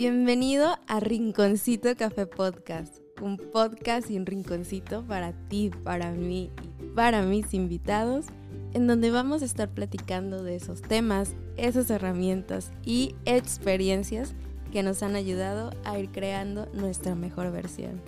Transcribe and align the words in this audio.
Bienvenido 0.00 0.78
a 0.86 0.98
Rinconcito 0.98 1.94
Café 1.94 2.24
Podcast, 2.24 3.00
un 3.20 3.36
podcast 3.36 4.08
un 4.08 4.24
rinconcito 4.24 5.04
para 5.06 5.34
ti, 5.48 5.70
para 5.84 6.10
mí 6.12 6.50
y 6.80 6.86
para 6.94 7.20
mis 7.20 7.52
invitados, 7.52 8.24
en 8.72 8.86
donde 8.86 9.10
vamos 9.10 9.42
a 9.42 9.44
estar 9.44 9.68
platicando 9.68 10.42
de 10.42 10.56
esos 10.56 10.80
temas, 10.80 11.34
esas 11.58 11.90
herramientas 11.90 12.72
y 12.82 13.14
experiencias 13.26 14.32
que 14.72 14.82
nos 14.82 15.02
han 15.02 15.16
ayudado 15.16 15.70
a 15.84 15.98
ir 15.98 16.08
creando 16.08 16.64
nuestra 16.72 17.14
mejor 17.14 17.52
versión. 17.52 18.00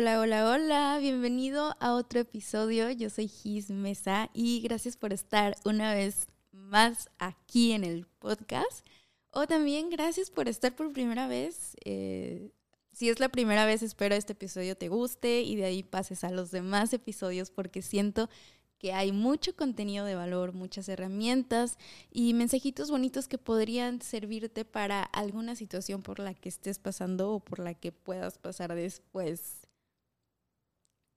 Hola, 0.00 0.18
hola, 0.18 0.48
hola, 0.48 0.98
bienvenido 0.98 1.76
a 1.78 1.92
otro 1.92 2.20
episodio. 2.20 2.90
Yo 2.90 3.10
soy 3.10 3.28
Gis 3.28 3.68
Mesa 3.68 4.30
y 4.32 4.62
gracias 4.62 4.96
por 4.96 5.12
estar 5.12 5.58
una 5.66 5.92
vez 5.92 6.26
más 6.52 7.10
aquí 7.18 7.72
en 7.72 7.84
el 7.84 8.06
podcast. 8.06 8.86
O 9.30 9.46
también 9.46 9.90
gracias 9.90 10.30
por 10.30 10.48
estar 10.48 10.74
por 10.74 10.90
primera 10.94 11.28
vez. 11.28 11.76
Eh, 11.84 12.50
si 12.92 13.10
es 13.10 13.20
la 13.20 13.28
primera 13.28 13.66
vez, 13.66 13.82
espero 13.82 14.14
este 14.14 14.32
episodio 14.32 14.74
te 14.74 14.88
guste 14.88 15.42
y 15.42 15.56
de 15.56 15.66
ahí 15.66 15.82
pases 15.82 16.24
a 16.24 16.30
los 16.30 16.50
demás 16.50 16.94
episodios 16.94 17.50
porque 17.50 17.82
siento 17.82 18.30
que 18.78 18.94
hay 18.94 19.12
mucho 19.12 19.54
contenido 19.54 20.06
de 20.06 20.14
valor, 20.14 20.54
muchas 20.54 20.88
herramientas 20.88 21.76
y 22.10 22.32
mensajitos 22.32 22.90
bonitos 22.90 23.28
que 23.28 23.36
podrían 23.36 24.00
servirte 24.00 24.64
para 24.64 25.02
alguna 25.02 25.56
situación 25.56 26.00
por 26.00 26.20
la 26.20 26.32
que 26.32 26.48
estés 26.48 26.78
pasando 26.78 27.32
o 27.32 27.40
por 27.40 27.58
la 27.58 27.74
que 27.74 27.92
puedas 27.92 28.38
pasar 28.38 28.74
después. 28.74 29.59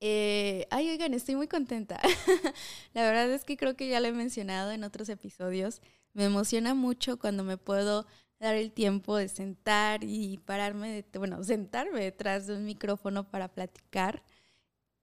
Eh, 0.05 0.67
ay, 0.69 0.89
oigan, 0.89 1.13
estoy 1.13 1.37
muy 1.37 1.47
contenta. 1.47 2.01
la 2.93 3.03
verdad 3.03 3.31
es 3.31 3.45
que 3.45 3.55
creo 3.55 3.77
que 3.77 3.87
ya 3.87 4.01
lo 4.01 4.07
he 4.09 4.11
mencionado 4.11 4.73
en 4.73 4.83
otros 4.83 5.07
episodios. 5.07 5.81
Me 6.11 6.25
emociona 6.25 6.73
mucho 6.73 7.17
cuando 7.17 7.45
me 7.45 7.55
puedo 7.55 8.05
dar 8.37 8.55
el 8.55 8.73
tiempo 8.73 9.15
de 9.15 9.29
sentar 9.29 10.03
y 10.03 10.39
pararme, 10.39 11.05
de, 11.09 11.17
bueno, 11.17 11.41
sentarme 11.45 12.01
detrás 12.03 12.47
de 12.47 12.57
un 12.57 12.65
micrófono 12.65 13.29
para 13.29 13.47
platicar. 13.47 14.23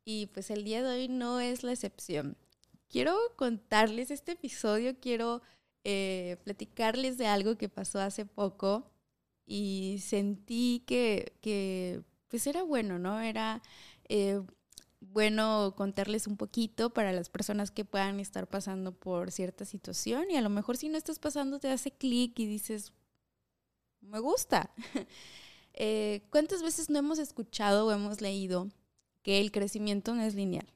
Y 0.04 0.26
pues 0.34 0.50
el 0.50 0.64
día 0.64 0.82
de 0.82 0.90
hoy 0.90 1.08
no 1.08 1.40
es 1.40 1.62
la 1.64 1.72
excepción. 1.72 2.36
Quiero 2.90 3.16
contarles 3.36 4.10
este 4.10 4.32
episodio, 4.32 5.00
quiero 5.00 5.40
eh, 5.84 6.36
platicarles 6.44 7.16
de 7.16 7.26
algo 7.26 7.56
que 7.56 7.70
pasó 7.70 8.00
hace 8.00 8.26
poco 8.26 8.90
y 9.46 9.96
sentí 10.02 10.84
que, 10.86 11.32
que 11.40 12.02
pues 12.28 12.46
era 12.46 12.62
bueno, 12.64 12.98
¿no? 12.98 13.18
Era 13.20 13.62
eh, 14.10 14.42
bueno 15.00 15.74
contarles 15.76 16.26
un 16.26 16.36
poquito 16.36 16.90
para 16.90 17.12
las 17.12 17.30
personas 17.30 17.70
que 17.70 17.84
puedan 17.84 18.20
estar 18.20 18.46
pasando 18.46 18.92
por 18.92 19.30
cierta 19.32 19.64
situación 19.64 20.30
y 20.30 20.36
a 20.36 20.42
lo 20.42 20.50
mejor 20.50 20.76
si 20.76 20.88
no 20.88 20.98
estás 20.98 21.18
pasando 21.18 21.58
te 21.58 21.68
hace 21.68 21.90
clic 21.90 22.38
y 22.38 22.46
dices, 22.46 22.92
me 24.00 24.18
gusta. 24.18 24.70
Eh, 25.72 26.26
¿Cuántas 26.30 26.62
veces 26.64 26.90
no 26.90 26.98
hemos 26.98 27.20
escuchado 27.20 27.86
o 27.86 27.92
hemos 27.92 28.20
leído 28.20 28.68
que 29.22 29.40
el 29.40 29.52
crecimiento 29.52 30.14
no 30.14 30.22
es 30.22 30.34
lineal? 30.34 30.66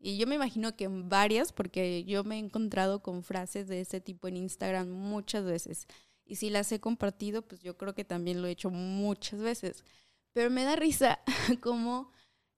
Y 0.00 0.18
yo 0.18 0.26
me 0.26 0.34
imagino 0.34 0.74
que 0.74 0.84
en 0.84 1.08
varias, 1.08 1.52
porque 1.52 2.04
yo 2.04 2.24
me 2.24 2.34
he 2.34 2.38
encontrado 2.40 3.00
con 3.00 3.22
frases 3.22 3.68
de 3.68 3.80
ese 3.80 4.00
tipo 4.00 4.26
en 4.26 4.36
Instagram 4.36 4.88
muchas 4.88 5.44
veces. 5.44 5.86
Y 6.24 6.36
si 6.36 6.50
las 6.50 6.72
he 6.72 6.80
compartido, 6.80 7.42
pues 7.42 7.62
yo 7.62 7.76
creo 7.76 7.94
que 7.94 8.04
también 8.04 8.42
lo 8.42 8.48
he 8.48 8.50
hecho 8.50 8.70
muchas 8.70 9.40
veces. 9.40 9.84
Pero 10.32 10.50
me 10.50 10.64
da 10.64 10.74
risa 10.74 11.20
como 11.62 12.10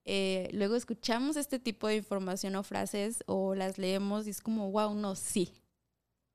eh, 0.05 0.49
luego 0.53 0.75
escuchamos 0.75 1.37
este 1.37 1.59
tipo 1.59 1.87
de 1.87 1.97
información 1.97 2.57
o 2.57 2.63
frases 2.63 3.23
o 3.27 3.55
las 3.55 3.79
leemos 3.79 4.27
y 4.27 4.31
es 4.31 4.41
como, 4.41 4.71
wow, 4.71 4.95
no, 4.95 5.15
sí, 5.15 5.53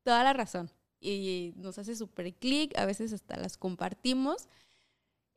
toda 0.02 0.24
la 0.24 0.32
razón. 0.32 0.70
Y 1.00 1.52
nos 1.56 1.78
hace 1.78 1.94
súper 1.94 2.34
clic, 2.34 2.76
a 2.78 2.86
veces 2.86 3.12
hasta 3.12 3.36
las 3.36 3.56
compartimos. 3.56 4.48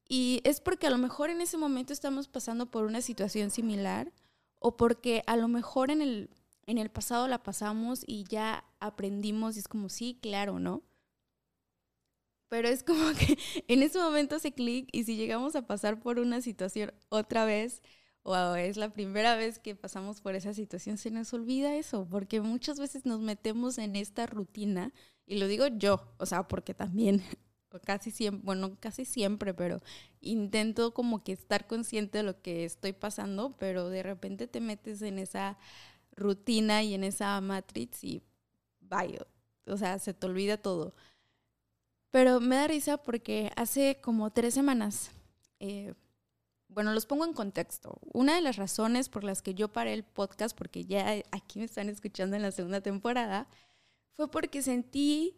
Y 0.07 0.41
es 0.43 0.59
porque 0.59 0.87
a 0.87 0.89
lo 0.89 0.97
mejor 0.97 1.29
en 1.29 1.41
ese 1.41 1.57
momento 1.57 1.93
estamos 1.93 2.27
pasando 2.27 2.71
por 2.71 2.85
una 2.85 3.01
situación 3.01 3.51
similar 3.51 4.11
o 4.59 4.75
porque 4.77 5.23
a 5.27 5.37
lo 5.37 5.47
mejor 5.47 5.91
en 5.91 6.01
el, 6.01 6.29
en 6.65 6.77
el 6.77 6.89
pasado 6.89 7.27
la 7.27 7.43
pasamos 7.43 8.03
y 8.05 8.25
ya 8.25 8.65
aprendimos 8.79 9.55
y 9.55 9.59
es 9.59 9.67
como, 9.67 9.89
sí, 9.89 10.17
claro, 10.21 10.59
¿no? 10.59 10.83
Pero 12.49 12.67
es 12.67 12.83
como 12.83 13.13
que 13.19 13.37
en 13.67 13.83
ese 13.83 13.99
momento 13.99 14.35
hace 14.35 14.53
clic 14.53 14.89
y 14.91 15.03
si 15.05 15.15
llegamos 15.15 15.55
a 15.55 15.65
pasar 15.65 15.99
por 16.01 16.19
una 16.19 16.41
situación 16.41 16.93
otra 17.09 17.45
vez, 17.45 17.81
o 18.23 18.55
es 18.55 18.77
la 18.77 18.91
primera 18.93 19.35
vez 19.35 19.59
que 19.59 19.75
pasamos 19.75 20.21
por 20.21 20.35
esa 20.35 20.53
situación, 20.53 20.97
se 20.97 21.11
nos 21.11 21.33
olvida 21.33 21.75
eso, 21.75 22.07
porque 22.09 22.41
muchas 22.41 22.79
veces 22.79 23.05
nos 23.05 23.19
metemos 23.19 23.77
en 23.77 23.95
esta 23.95 24.25
rutina, 24.27 24.93
y 25.25 25.37
lo 25.37 25.47
digo 25.47 25.67
yo, 25.67 26.01
o 26.17 26.25
sea, 26.25 26.47
porque 26.47 26.73
también, 26.73 27.21
casi 27.85 28.11
siempre, 28.11 28.41
bueno, 28.43 28.77
casi 28.79 29.05
siempre, 29.05 29.53
pero 29.53 29.81
intento 30.19 30.93
como 30.93 31.23
que 31.23 31.31
estar 31.31 31.67
consciente 31.67 32.19
de 32.19 32.23
lo 32.23 32.41
que 32.41 32.65
estoy 32.65 32.93
pasando, 32.93 33.55
pero 33.57 33.89
de 33.89 34.03
repente 34.03 34.47
te 34.47 34.61
metes 34.61 35.01
en 35.01 35.19
esa 35.19 35.57
rutina 36.15 36.83
y 36.83 36.93
en 36.93 37.03
esa 37.03 37.39
matrix 37.41 38.03
y 38.03 38.21
vaya, 38.81 39.25
o 39.65 39.77
sea, 39.77 39.97
se 39.99 40.13
te 40.13 40.27
olvida 40.27 40.57
todo. 40.57 40.93
Pero 42.11 42.41
me 42.41 42.57
da 42.57 42.67
risa 42.67 42.97
porque 42.97 43.51
hace 43.55 43.99
como 44.01 44.31
tres 44.31 44.53
semanas, 44.53 45.11
eh, 45.59 45.93
bueno, 46.73 46.93
los 46.93 47.05
pongo 47.05 47.25
en 47.25 47.33
contexto. 47.33 47.99
Una 48.13 48.35
de 48.35 48.41
las 48.41 48.55
razones 48.55 49.09
por 49.09 49.23
las 49.23 49.41
que 49.41 49.53
yo 49.53 49.71
paré 49.71 49.93
el 49.93 50.03
podcast, 50.03 50.57
porque 50.57 50.85
ya 50.85 51.21
aquí 51.31 51.59
me 51.59 51.65
están 51.65 51.89
escuchando 51.89 52.35
en 52.35 52.41
la 52.41 52.51
segunda 52.51 52.81
temporada, 52.81 53.47
fue 54.13 54.31
porque 54.31 54.61
sentí 54.61 55.37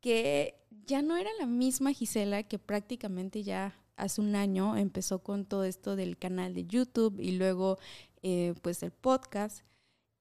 que 0.00 0.54
ya 0.86 1.02
no 1.02 1.16
era 1.16 1.30
la 1.38 1.46
misma 1.46 1.92
Gisela 1.92 2.42
que 2.42 2.58
prácticamente 2.58 3.42
ya 3.42 3.76
hace 3.96 4.20
un 4.20 4.34
año 4.34 4.76
empezó 4.76 5.22
con 5.22 5.44
todo 5.46 5.64
esto 5.64 5.96
del 5.96 6.18
canal 6.18 6.54
de 6.54 6.66
YouTube 6.66 7.20
y 7.20 7.32
luego 7.32 7.78
eh, 8.22 8.54
pues 8.62 8.82
el 8.82 8.92
podcast. 8.92 9.64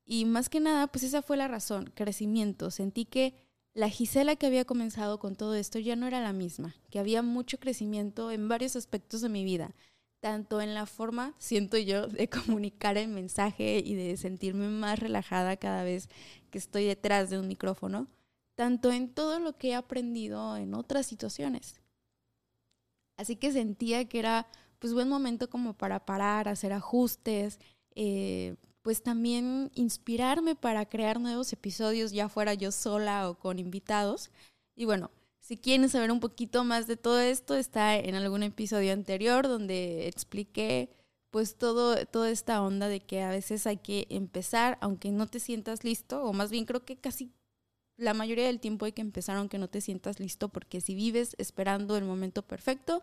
Y 0.05 0.25
más 0.25 0.49
que 0.49 0.59
nada, 0.59 0.87
pues 0.87 1.03
esa 1.03 1.21
fue 1.21 1.37
la 1.37 1.47
razón, 1.47 1.91
crecimiento. 1.95 2.71
Sentí 2.71 3.05
que 3.05 3.35
la 3.73 3.89
Gisela 3.89 4.35
que 4.35 4.47
había 4.47 4.65
comenzado 4.65 5.19
con 5.19 5.35
todo 5.35 5.55
esto 5.55 5.79
ya 5.79 5.95
no 5.95 6.07
era 6.07 6.19
la 6.19 6.33
misma, 6.33 6.75
que 6.89 6.99
había 6.99 7.21
mucho 7.21 7.59
crecimiento 7.59 8.31
en 8.31 8.49
varios 8.49 8.75
aspectos 8.75 9.21
de 9.21 9.29
mi 9.29 9.43
vida 9.43 9.73
tanto 10.21 10.61
en 10.61 10.73
la 10.73 10.85
forma, 10.85 11.33
siento 11.37 11.77
yo, 11.77 12.07
de 12.07 12.29
comunicar 12.29 12.97
el 12.97 13.09
mensaje 13.09 13.81
y 13.83 13.95
de 13.95 14.15
sentirme 14.15 14.69
más 14.69 14.99
relajada 14.99 15.57
cada 15.57 15.83
vez 15.83 16.07
que 16.49 16.57
estoy 16.57 16.85
detrás 16.85 17.29
de 17.29 17.39
un 17.39 17.47
micrófono, 17.47 18.07
tanto 18.55 18.91
en 18.91 19.13
todo 19.13 19.39
lo 19.39 19.57
que 19.57 19.69
he 19.69 19.75
aprendido 19.75 20.55
en 20.55 20.73
otras 20.73 21.07
situaciones. 21.07 21.81
Así 23.17 23.35
que 23.35 23.51
sentía 23.51 24.07
que 24.07 24.19
era 24.19 24.47
pues 24.79 24.93
buen 24.93 25.09
momento 25.09 25.49
como 25.49 25.73
para 25.73 26.05
parar, 26.05 26.47
hacer 26.47 26.73
ajustes, 26.73 27.59
eh, 27.95 28.55
pues 28.81 29.03
también 29.03 29.71
inspirarme 29.75 30.55
para 30.55 30.87
crear 30.87 31.19
nuevos 31.19 31.53
episodios, 31.53 32.11
ya 32.11 32.29
fuera 32.29 32.53
yo 32.53 32.71
sola 32.71 33.29
o 33.29 33.37
con 33.37 33.59
invitados. 33.59 34.31
Y 34.75 34.85
bueno, 34.85 35.11
si 35.41 35.57
quieren 35.57 35.89
saber 35.89 36.11
un 36.11 36.19
poquito 36.19 36.63
más 36.63 36.87
de 36.87 36.95
todo 36.95 37.19
esto, 37.19 37.55
está 37.55 37.97
en 37.97 38.15
algún 38.15 38.43
episodio 38.43 38.93
anterior 38.93 39.47
donde 39.47 40.07
expliqué 40.07 40.95
pues 41.31 41.57
todo, 41.57 42.05
toda 42.05 42.29
esta 42.29 42.61
onda 42.61 42.87
de 42.87 42.99
que 42.99 43.21
a 43.23 43.31
veces 43.31 43.65
hay 43.65 43.77
que 43.77 44.05
empezar 44.09 44.77
aunque 44.81 45.11
no 45.11 45.27
te 45.27 45.39
sientas 45.39 45.83
listo, 45.83 46.23
o 46.23 46.31
más 46.31 46.51
bien 46.51 46.65
creo 46.65 46.85
que 46.85 46.97
casi 46.97 47.31
la 47.97 48.13
mayoría 48.13 48.45
del 48.45 48.59
tiempo 48.59 48.85
hay 48.85 48.91
que 48.91 49.01
empezar 49.01 49.37
aunque 49.37 49.57
no 49.57 49.67
te 49.67 49.81
sientas 49.81 50.19
listo, 50.19 50.49
porque 50.49 50.79
si 50.79 50.93
vives 50.93 51.35
esperando 51.39 51.97
el 51.97 52.03
momento 52.03 52.43
perfecto, 52.43 53.01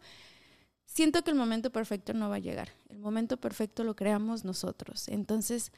siento 0.85 1.25
que 1.25 1.31
el 1.31 1.37
momento 1.37 1.71
perfecto 1.71 2.15
no 2.15 2.29
va 2.29 2.37
a 2.37 2.41
llegar. 2.41 2.71
El 2.89 2.99
momento 2.99 3.37
perfecto 3.37 3.85
lo 3.85 3.97
creamos 3.97 4.45
nosotros. 4.45 5.09
Entonces, 5.09 5.73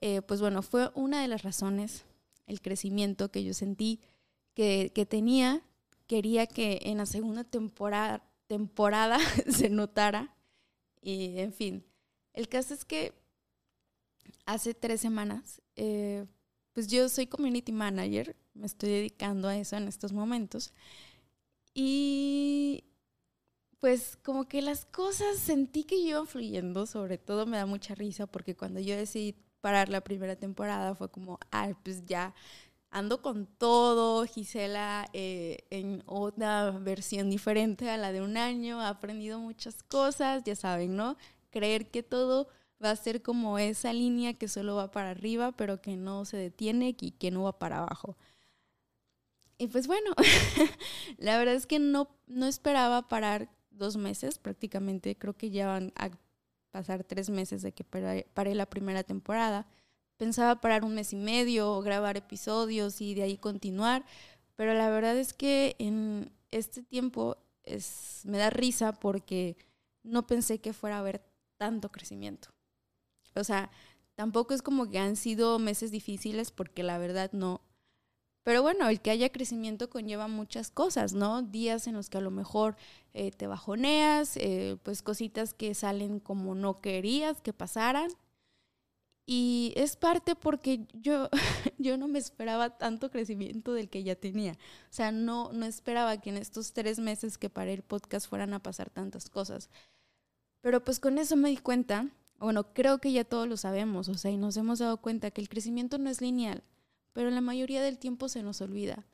eh, 0.00 0.22
pues 0.22 0.40
bueno, 0.40 0.62
fue 0.62 0.90
una 0.94 1.22
de 1.22 1.28
las 1.28 1.42
razones, 1.42 2.04
el 2.46 2.60
crecimiento 2.60 3.30
que 3.30 3.44
yo 3.44 3.54
sentí 3.54 4.00
que, 4.54 4.92
que 4.94 5.06
tenía 5.06 5.62
quería 6.06 6.46
que 6.46 6.80
en 6.84 6.98
la 6.98 7.06
segunda 7.06 7.44
temporada, 7.44 8.22
temporada 8.46 9.18
se 9.48 9.68
notara. 9.68 10.34
Y 11.00 11.38
en 11.38 11.52
fin, 11.52 11.84
el 12.32 12.48
caso 12.48 12.74
es 12.74 12.84
que 12.84 13.12
hace 14.44 14.74
tres 14.74 15.00
semanas, 15.00 15.62
eh, 15.76 16.26
pues 16.72 16.88
yo 16.88 17.08
soy 17.08 17.26
community 17.26 17.72
manager, 17.72 18.36
me 18.54 18.66
estoy 18.66 18.90
dedicando 18.90 19.48
a 19.48 19.56
eso 19.56 19.76
en 19.76 19.88
estos 19.88 20.12
momentos. 20.12 20.72
Y 21.74 22.84
pues 23.80 24.16
como 24.22 24.48
que 24.48 24.62
las 24.62 24.86
cosas 24.86 25.38
sentí 25.38 25.84
que 25.84 25.96
iban 25.96 26.26
fluyendo, 26.26 26.86
sobre 26.86 27.18
todo 27.18 27.46
me 27.46 27.58
da 27.58 27.66
mucha 27.66 27.94
risa 27.94 28.26
porque 28.26 28.56
cuando 28.56 28.80
yo 28.80 28.96
decidí 28.96 29.36
parar 29.60 29.88
la 29.88 30.00
primera 30.00 30.36
temporada 30.36 30.94
fue 30.94 31.10
como, 31.10 31.38
ah, 31.50 31.72
pues 31.82 32.04
ya 32.06 32.34
ando 32.96 33.20
con 33.20 33.46
todo, 33.46 34.24
Gisela 34.26 35.08
eh, 35.12 35.66
en 35.68 36.02
otra 36.06 36.70
versión 36.70 37.28
diferente 37.28 37.90
a 37.90 37.98
la 37.98 38.10
de 38.10 38.22
un 38.22 38.38
año, 38.38 38.80
ha 38.80 38.88
aprendido 38.88 39.38
muchas 39.38 39.82
cosas, 39.82 40.44
ya 40.44 40.56
saben, 40.56 40.96
¿no? 40.96 41.18
Creer 41.50 41.90
que 41.90 42.02
todo 42.02 42.48
va 42.82 42.90
a 42.90 42.96
ser 42.96 43.22
como 43.22 43.58
esa 43.58 43.92
línea 43.92 44.32
que 44.34 44.48
solo 44.48 44.76
va 44.76 44.90
para 44.90 45.10
arriba, 45.10 45.52
pero 45.52 45.82
que 45.82 45.96
no 45.96 46.24
se 46.24 46.38
detiene 46.38 46.96
y 46.98 47.10
que 47.10 47.30
no 47.30 47.42
va 47.42 47.58
para 47.58 47.78
abajo. 47.78 48.16
y 49.58 49.66
pues 49.68 49.86
bueno, 49.86 50.12
la 51.18 51.38
verdad 51.38 51.54
es 51.54 51.66
que 51.66 51.78
no, 51.78 52.08
no 52.26 52.46
esperaba 52.46 53.08
parar 53.08 53.50
dos 53.70 53.98
meses, 53.98 54.38
prácticamente 54.38 55.16
creo 55.16 55.34
que 55.34 55.50
ya 55.50 55.66
van 55.66 55.92
a 55.96 56.10
pasar 56.70 57.04
tres 57.04 57.28
meses 57.28 57.60
de 57.60 57.72
que 57.72 57.84
paré, 57.84 58.54
la 58.54 58.66
primera 58.66 59.02
temporada. 59.02 59.66
Pensaba 60.16 60.60
parar 60.60 60.84
un 60.84 60.94
mes 60.94 61.12
y 61.12 61.16
medio, 61.16 61.80
grabar 61.80 62.16
episodios 62.16 63.00
y 63.00 63.14
de 63.14 63.22
ahí 63.22 63.36
continuar, 63.36 64.04
pero 64.54 64.74
la 64.74 64.88
verdad 64.88 65.16
es 65.16 65.32
que 65.32 65.76
en 65.78 66.32
este 66.50 66.82
tiempo 66.82 67.36
es, 67.64 68.22
me 68.24 68.38
da 68.38 68.50
risa 68.50 68.92
porque 68.92 69.56
no 70.02 70.26
pensé 70.26 70.58
que 70.60 70.72
fuera 70.72 70.96
a 70.96 71.00
haber 71.00 71.22
tanto 71.58 71.90
crecimiento. 71.90 72.48
O 73.34 73.44
sea, 73.44 73.70
tampoco 74.14 74.54
es 74.54 74.62
como 74.62 74.90
que 74.90 74.98
han 74.98 75.16
sido 75.16 75.58
meses 75.58 75.90
difíciles 75.90 76.50
porque 76.50 76.82
la 76.82 76.98
verdad 76.98 77.30
no, 77.32 77.60
pero 78.46 78.62
bueno, 78.62 78.88
el 78.88 79.00
que 79.00 79.10
haya 79.10 79.32
crecimiento 79.32 79.90
conlleva 79.90 80.28
muchas 80.28 80.70
cosas, 80.70 81.14
¿no? 81.14 81.42
Días 81.42 81.88
en 81.88 81.94
los 81.94 82.08
que 82.08 82.18
a 82.18 82.20
lo 82.20 82.30
mejor 82.30 82.76
eh, 83.12 83.32
te 83.32 83.48
bajoneas, 83.48 84.36
eh, 84.36 84.76
pues 84.84 85.02
cositas 85.02 85.52
que 85.52 85.74
salen 85.74 86.20
como 86.20 86.54
no 86.54 86.80
querías 86.80 87.40
que 87.40 87.52
pasaran. 87.52 88.08
Y 89.26 89.72
es 89.76 89.96
parte 89.96 90.36
porque 90.36 90.86
yo, 90.92 91.28
yo 91.78 91.98
no 91.98 92.08
me 92.08 92.18
esperaba 92.18 92.78
tanto 92.78 93.10
crecimiento 93.10 93.72
del 93.72 93.88
que 93.88 94.04
ya 94.04 94.14
tenía. 94.14 94.52
O 94.52 94.92
sea, 94.92 95.10
no, 95.12 95.52
no 95.52 95.66
esperaba 95.66 96.20
que 96.20 96.30
en 96.30 96.36
estos 96.36 96.72
tres 96.72 96.98
meses 97.00 97.36
que 97.36 97.50
paré 97.50 97.74
el 97.74 97.82
podcast 97.82 98.28
fueran 98.28 98.54
a 98.54 98.62
pasar 98.62 98.88
tantas 98.90 99.28
cosas. 99.28 99.68
Pero 100.60 100.84
pues 100.84 101.00
con 101.00 101.18
eso 101.18 101.36
me 101.36 101.50
di 101.50 101.56
cuenta, 101.58 102.08
bueno, 102.38 102.72
creo 102.72 102.98
que 102.98 103.12
ya 103.12 103.24
todos 103.24 103.48
lo 103.48 103.56
sabemos, 103.56 104.08
o 104.08 104.14
sea, 104.14 104.30
y 104.30 104.36
nos 104.36 104.56
hemos 104.56 104.78
dado 104.78 104.98
cuenta 104.98 105.30
que 105.30 105.40
el 105.40 105.48
crecimiento 105.48 105.98
no 105.98 106.08
es 106.08 106.20
lineal 106.20 106.62
pero 107.16 107.30
la 107.30 107.40
mayoría 107.40 107.80
del 107.80 107.96
tiempo 107.96 108.28
se 108.28 108.42
nos 108.42 108.60
olvida. 108.60 109.06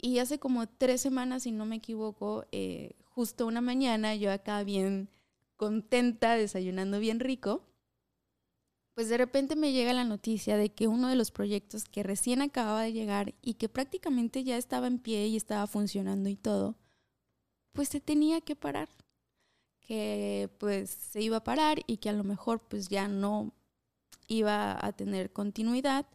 Y 0.00 0.20
hace 0.20 0.38
como 0.38 0.68
tres 0.68 1.00
semanas, 1.00 1.42
si 1.42 1.50
no 1.50 1.66
me 1.66 1.74
equivoco, 1.74 2.46
eh, 2.52 2.92
justo 3.06 3.44
una 3.44 3.60
mañana, 3.60 4.14
yo 4.14 4.30
acá 4.30 4.62
bien 4.62 5.08
contenta, 5.56 6.36
desayunando 6.36 7.00
bien 7.00 7.18
rico, 7.18 7.64
pues 8.94 9.08
de 9.08 9.18
repente 9.18 9.56
me 9.56 9.72
llega 9.72 9.92
la 9.92 10.04
noticia 10.04 10.56
de 10.56 10.72
que 10.72 10.88
uno 10.88 11.08
de 11.08 11.16
los 11.16 11.30
proyectos 11.30 11.84
que 11.84 12.02
recién 12.02 12.42
acababa 12.42 12.82
de 12.82 12.92
llegar 12.92 13.34
y 13.42 13.54
que 13.54 13.68
prácticamente 13.68 14.44
ya 14.44 14.56
estaba 14.56 14.86
en 14.86 14.98
pie 14.98 15.26
y 15.26 15.36
estaba 15.36 15.66
funcionando 15.66 16.28
y 16.28 16.36
todo, 16.36 16.76
pues 17.72 17.88
se 17.88 18.00
tenía 18.00 18.40
que 18.40 18.56
parar. 18.56 18.88
Que 19.80 20.50
pues 20.58 20.90
se 20.90 21.20
iba 21.22 21.38
a 21.38 21.44
parar 21.44 21.80
y 21.86 21.96
que 21.98 22.10
a 22.10 22.12
lo 22.12 22.24
mejor 22.24 22.60
pues 22.60 22.88
ya 22.88 23.08
no 23.08 23.52
iba 24.28 24.84
a 24.84 24.92
tener 24.92 25.32
continuidad 25.32 26.06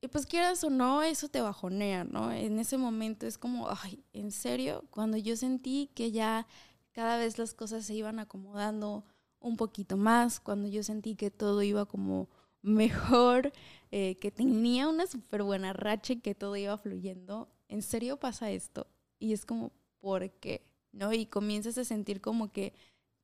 y 0.00 0.08
pues 0.08 0.26
quieras 0.26 0.62
o 0.62 0.70
no, 0.70 1.02
eso 1.02 1.28
te 1.28 1.40
bajonea, 1.40 2.04
¿no? 2.04 2.32
En 2.32 2.58
ese 2.60 2.78
momento 2.78 3.26
es 3.26 3.36
como, 3.36 3.68
ay, 3.82 4.04
¿en 4.12 4.30
serio? 4.30 4.84
Cuando 4.90 5.16
yo 5.16 5.36
sentí 5.36 5.90
que 5.94 6.12
ya 6.12 6.46
cada 6.92 7.16
vez 7.16 7.36
las 7.38 7.52
cosas 7.52 7.84
se 7.84 7.94
iban 7.94 8.20
acomodando 8.20 9.04
un 9.40 9.56
poquito 9.56 9.96
más, 9.96 10.40
cuando 10.40 10.68
yo 10.68 10.82
sentí 10.82 11.14
que 11.14 11.30
todo 11.30 11.62
iba 11.62 11.86
como 11.86 12.28
mejor, 12.62 13.52
eh, 13.90 14.18
que 14.20 14.30
tenía 14.30 14.88
una 14.88 15.06
súper 15.06 15.42
buena 15.42 15.72
racha 15.72 16.14
y 16.14 16.20
que 16.20 16.34
todo 16.34 16.56
iba 16.56 16.76
fluyendo, 16.78 17.48
¿en 17.68 17.82
serio 17.82 18.18
pasa 18.18 18.50
esto? 18.50 18.86
Y 19.18 19.32
es 19.32 19.46
como, 19.46 19.72
¿por 20.00 20.30
qué? 20.30 20.66
¿No? 20.92 21.12
Y 21.12 21.26
comienzas 21.26 21.78
a 21.78 21.84
sentir 21.84 22.20
como 22.20 22.50
que 22.52 22.72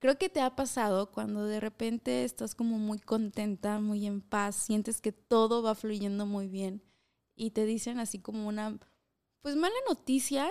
Creo 0.04 0.18
que 0.18 0.28
te 0.28 0.42
ha 0.42 0.54
pasado 0.54 1.10
cuando 1.10 1.46
de 1.46 1.60
repente 1.60 2.24
estás 2.24 2.54
como 2.54 2.76
muy 2.76 2.98
contenta, 2.98 3.80
muy 3.80 4.04
en 4.04 4.20
paz, 4.20 4.54
sientes 4.54 5.00
que 5.00 5.12
todo 5.12 5.62
va 5.62 5.74
fluyendo 5.74 6.26
muy 6.26 6.46
bien 6.46 6.82
y 7.34 7.52
te 7.52 7.64
dicen 7.64 7.98
así 7.98 8.18
como 8.18 8.46
una, 8.46 8.78
pues 9.40 9.56
mala 9.56 9.74
noticia. 9.88 10.50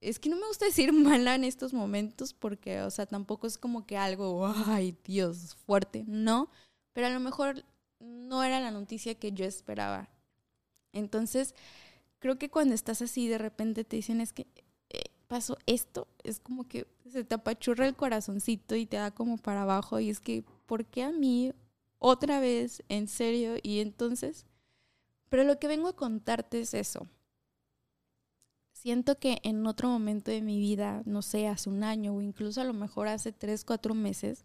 Es 0.00 0.18
que 0.18 0.28
no 0.28 0.36
me 0.36 0.46
gusta 0.46 0.66
decir 0.66 0.92
mala 0.92 1.34
en 1.34 1.44
estos 1.44 1.72
momentos 1.72 2.34
porque, 2.34 2.82
o 2.82 2.90
sea, 2.90 3.06
tampoco 3.06 3.46
es 3.46 3.58
como 3.58 3.86
que 3.86 3.96
algo, 3.96 4.46
ay 4.66 4.96
Dios, 5.04 5.56
fuerte, 5.66 6.04
no, 6.06 6.50
pero 6.92 7.06
a 7.06 7.10
lo 7.10 7.20
mejor 7.20 7.64
no 8.00 8.42
era 8.44 8.60
la 8.60 8.70
noticia 8.70 9.14
que 9.14 9.32
yo 9.32 9.44
esperaba. 9.44 10.08
Entonces, 10.92 11.54
creo 12.18 12.38
que 12.38 12.50
cuando 12.50 12.74
estás 12.74 13.02
así, 13.02 13.28
de 13.28 13.38
repente 13.38 13.84
te 13.84 13.96
dicen 13.96 14.20
es 14.20 14.32
que 14.32 14.46
pasó 15.26 15.58
esto, 15.66 16.08
es 16.22 16.40
como 16.40 16.68
que 16.68 16.86
se 17.10 17.24
te 17.24 17.34
apachurra 17.34 17.86
el 17.86 17.96
corazoncito 17.96 18.76
y 18.76 18.86
te 18.86 18.96
da 18.96 19.10
como 19.10 19.38
para 19.38 19.62
abajo 19.62 19.98
y 20.00 20.10
es 20.10 20.20
que, 20.20 20.44
¿por 20.66 20.84
qué 20.86 21.02
a 21.02 21.12
mí 21.12 21.52
otra 21.98 22.40
vez? 22.40 22.82
¿En 22.88 23.08
serio? 23.08 23.54
Y 23.62 23.80
entonces, 23.80 24.46
pero 25.28 25.44
lo 25.44 25.58
que 25.58 25.68
vengo 25.68 25.88
a 25.88 25.96
contarte 25.96 26.60
es 26.60 26.74
eso. 26.74 27.08
Siento 28.86 29.18
que 29.18 29.40
en 29.42 29.66
otro 29.66 29.88
momento 29.88 30.30
de 30.30 30.40
mi 30.40 30.60
vida, 30.60 31.02
no 31.06 31.20
sé, 31.20 31.48
hace 31.48 31.68
un 31.68 31.82
año 31.82 32.14
o 32.14 32.22
incluso 32.22 32.60
a 32.60 32.64
lo 32.64 32.72
mejor 32.72 33.08
hace 33.08 33.32
tres, 33.32 33.64
cuatro 33.64 33.96
meses, 33.96 34.44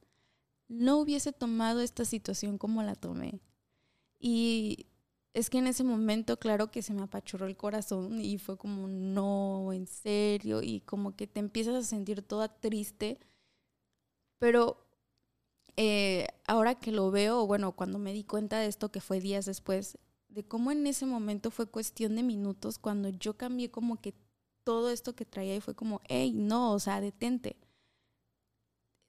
no 0.68 0.98
hubiese 0.98 1.32
tomado 1.32 1.80
esta 1.80 2.06
situación 2.06 2.58
como 2.58 2.82
la 2.82 2.96
tomé. 2.96 3.40
Y 4.18 4.88
es 5.36 5.52
que 5.52 5.60
en 5.60 5.68
ese 5.68 5.84
momento, 5.84 6.40
claro 6.40 6.72
que 6.72 6.82
se 6.82 6.92
me 6.92 7.04
apachurró 7.04 7.46
el 7.46 7.56
corazón 7.56 8.20
y 8.20 8.40
fue 8.40 8.58
como, 8.58 8.88
no, 8.88 9.74
en 9.74 9.86
serio, 9.86 10.64
y 10.64 10.80
como 10.80 11.16
que 11.16 11.28
te 11.28 11.40
empiezas 11.40 11.76
a 11.76 11.84
sentir 11.84 12.24
toda 12.24 12.48
triste. 12.48 13.20
Pero 14.40 14.88
eh, 15.78 16.26
ahora 16.48 16.80
que 16.80 16.92
lo 16.92 17.12
veo, 17.12 17.46
bueno, 17.46 17.74
cuando 17.74 18.00
me 18.00 18.12
di 18.12 18.24
cuenta 18.24 18.58
de 18.58 18.66
esto, 18.66 18.92
que 18.92 19.02
fue 19.02 19.20
días 19.20 19.46
después, 19.46 20.00
de 20.30 20.44
cómo 20.44 20.72
en 20.72 20.88
ese 20.88 21.06
momento 21.06 21.52
fue 21.52 21.68
cuestión 21.68 22.16
de 22.16 22.24
minutos, 22.24 22.80
cuando 22.80 23.10
yo 23.10 23.38
cambié 23.38 23.70
como 23.70 24.02
que 24.02 24.16
todo 24.64 24.90
esto 24.90 25.16
que 25.16 25.26
traía 25.26 25.56
y 25.56 25.62
fue 25.62 25.76
como, 25.76 26.02
hey, 26.08 26.34
no, 26.34 26.74
o 26.74 26.80
sea, 26.80 27.02
detente. 27.02 27.58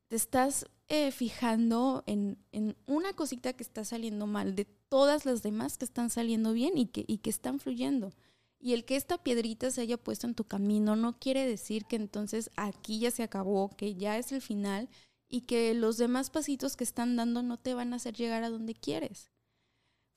Te 0.08 0.16
estás 0.16 0.66
eh, 0.88 1.10
fijando 1.10 2.04
en, 2.06 2.38
en, 2.52 2.76
una 2.86 3.14
cosita 3.14 3.52
que 3.54 3.62
está 3.62 3.84
saliendo 3.84 4.26
mal, 4.26 4.54
de 4.54 4.64
todas 4.64 5.24
las 5.24 5.42
demás 5.42 5.78
que 5.78 5.84
están 5.84 6.10
saliendo 6.10 6.52
bien 6.52 6.76
y 6.76 6.86
que, 6.86 7.04
y 7.06 7.18
que 7.18 7.30
están 7.30 7.60
fluyendo. 7.60 8.12
Y 8.60 8.74
el 8.74 8.84
que 8.84 8.96
esta 8.96 9.18
piedrita 9.18 9.70
se 9.70 9.80
haya 9.80 9.96
puesto 9.96 10.26
en 10.26 10.34
tu 10.34 10.44
camino 10.44 10.94
no 10.94 11.18
quiere 11.18 11.46
decir 11.46 11.84
que 11.86 11.96
entonces 11.96 12.50
aquí 12.56 13.00
ya 13.00 13.10
se 13.10 13.24
acabó, 13.24 13.70
que 13.76 13.94
ya 13.96 14.18
es 14.18 14.30
el 14.30 14.40
final 14.40 14.88
y 15.28 15.40
que 15.40 15.74
los 15.74 15.96
demás 15.96 16.30
pasitos 16.30 16.76
que 16.76 16.84
están 16.84 17.16
dando 17.16 17.42
no 17.42 17.58
te 17.58 17.74
van 17.74 17.92
a 17.92 17.96
hacer 17.96 18.14
llegar 18.14 18.44
a 18.44 18.50
donde 18.50 18.74
quieres. 18.74 19.31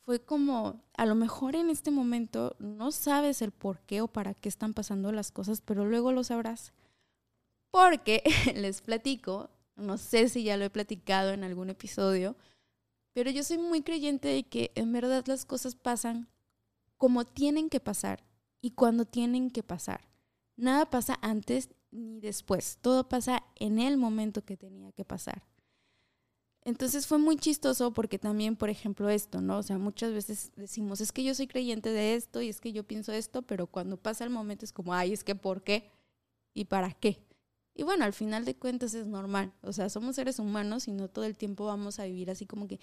Fue 0.06 0.24
como, 0.24 0.84
a 0.96 1.06
lo 1.08 1.16
mejor 1.16 1.56
en 1.56 1.72
este 1.72 1.90
momento 1.90 2.56
no 2.60 2.92
sabes 2.92 3.42
el 3.42 3.52
por 3.52 3.80
qué 3.82 4.02
o 4.02 4.08
para 4.08 4.36
qué 4.36 4.50
están 4.50 4.76
pasando 4.76 5.12
las 5.12 5.32
cosas, 5.32 5.62
pero 5.62 5.84
luego 5.84 6.12
lo 6.12 6.24
sabrás. 6.24 6.74
Porque 7.72 8.22
les 8.56 8.82
platico, 8.82 9.50
no 9.76 9.98
sé 9.98 10.30
si 10.30 10.44
ya 10.44 10.58
lo 10.58 10.66
he 10.66 10.70
platicado 10.70 11.32
en 11.32 11.44
algún 11.44 11.72
episodio, 11.72 12.36
pero 13.14 13.32
yo 13.32 13.44
soy 13.44 13.58
muy 13.58 13.82
creyente 13.82 14.28
de 14.28 14.44
que 14.44 14.72
en 14.76 14.94
verdad 14.94 15.26
las 15.26 15.44
cosas 15.44 15.76
pasan 15.76 16.28
como 16.98 17.26
tienen 17.26 17.70
que 17.70 17.80
pasar 17.80 18.24
y 18.62 18.72
cuando 18.72 19.06
tienen 19.06 19.50
que 19.50 19.64
pasar. 19.64 20.02
Nada 20.56 20.88
pasa 20.88 21.18
antes 21.22 21.70
ni 21.90 22.20
después, 22.20 22.78
todo 22.82 23.10
pasa 23.10 23.44
en 23.56 23.80
el 23.80 23.98
momento 23.98 24.46
que 24.46 24.56
tenía 24.56 24.92
que 24.92 25.04
pasar. 25.04 25.44
Entonces 26.66 27.06
fue 27.06 27.20
muy 27.20 27.38
chistoso 27.38 27.94
porque 27.94 28.18
también, 28.18 28.56
por 28.56 28.70
ejemplo, 28.70 29.08
esto, 29.10 29.40
¿no? 29.40 29.60
O 29.60 29.64
sea, 29.64 29.78
muchas 29.78 30.12
veces 30.12 30.52
decimos, 30.56 31.00
es 31.00 31.12
que 31.12 31.24
yo 31.24 31.36
soy 31.36 31.46
creyente 31.48 31.92
de 31.92 32.16
esto 32.16 32.42
y 32.42 32.50
es 32.50 32.60
que 32.60 32.74
yo 32.74 32.84
pienso 32.84 33.12
esto, 33.12 33.44
pero 33.44 33.68
cuando 33.68 33.98
pasa 33.98 34.24
el 34.24 34.32
momento 34.32 34.66
es 34.66 34.74
como, 34.74 34.94
ay, 34.94 35.14
es 35.14 35.24
que 35.24 35.36
¿por 35.36 35.62
qué? 35.62 35.92
¿Y 36.56 36.66
para 36.66 36.92
qué? 36.92 37.22
Y 37.76 37.84
bueno, 37.84 38.04
al 38.04 38.14
final 38.14 38.46
de 38.46 38.56
cuentas 38.56 38.96
es 38.96 39.06
normal. 39.06 39.54
O 39.62 39.74
sea, 39.74 39.90
somos 39.90 40.16
seres 40.16 40.40
humanos 40.40 40.88
y 40.88 40.92
no 40.92 41.08
todo 41.08 41.26
el 41.26 41.38
tiempo 41.38 41.66
vamos 41.66 42.00
a 42.00 42.06
vivir 42.06 42.32
así 42.32 42.48
como 42.48 42.68
que 42.68 42.80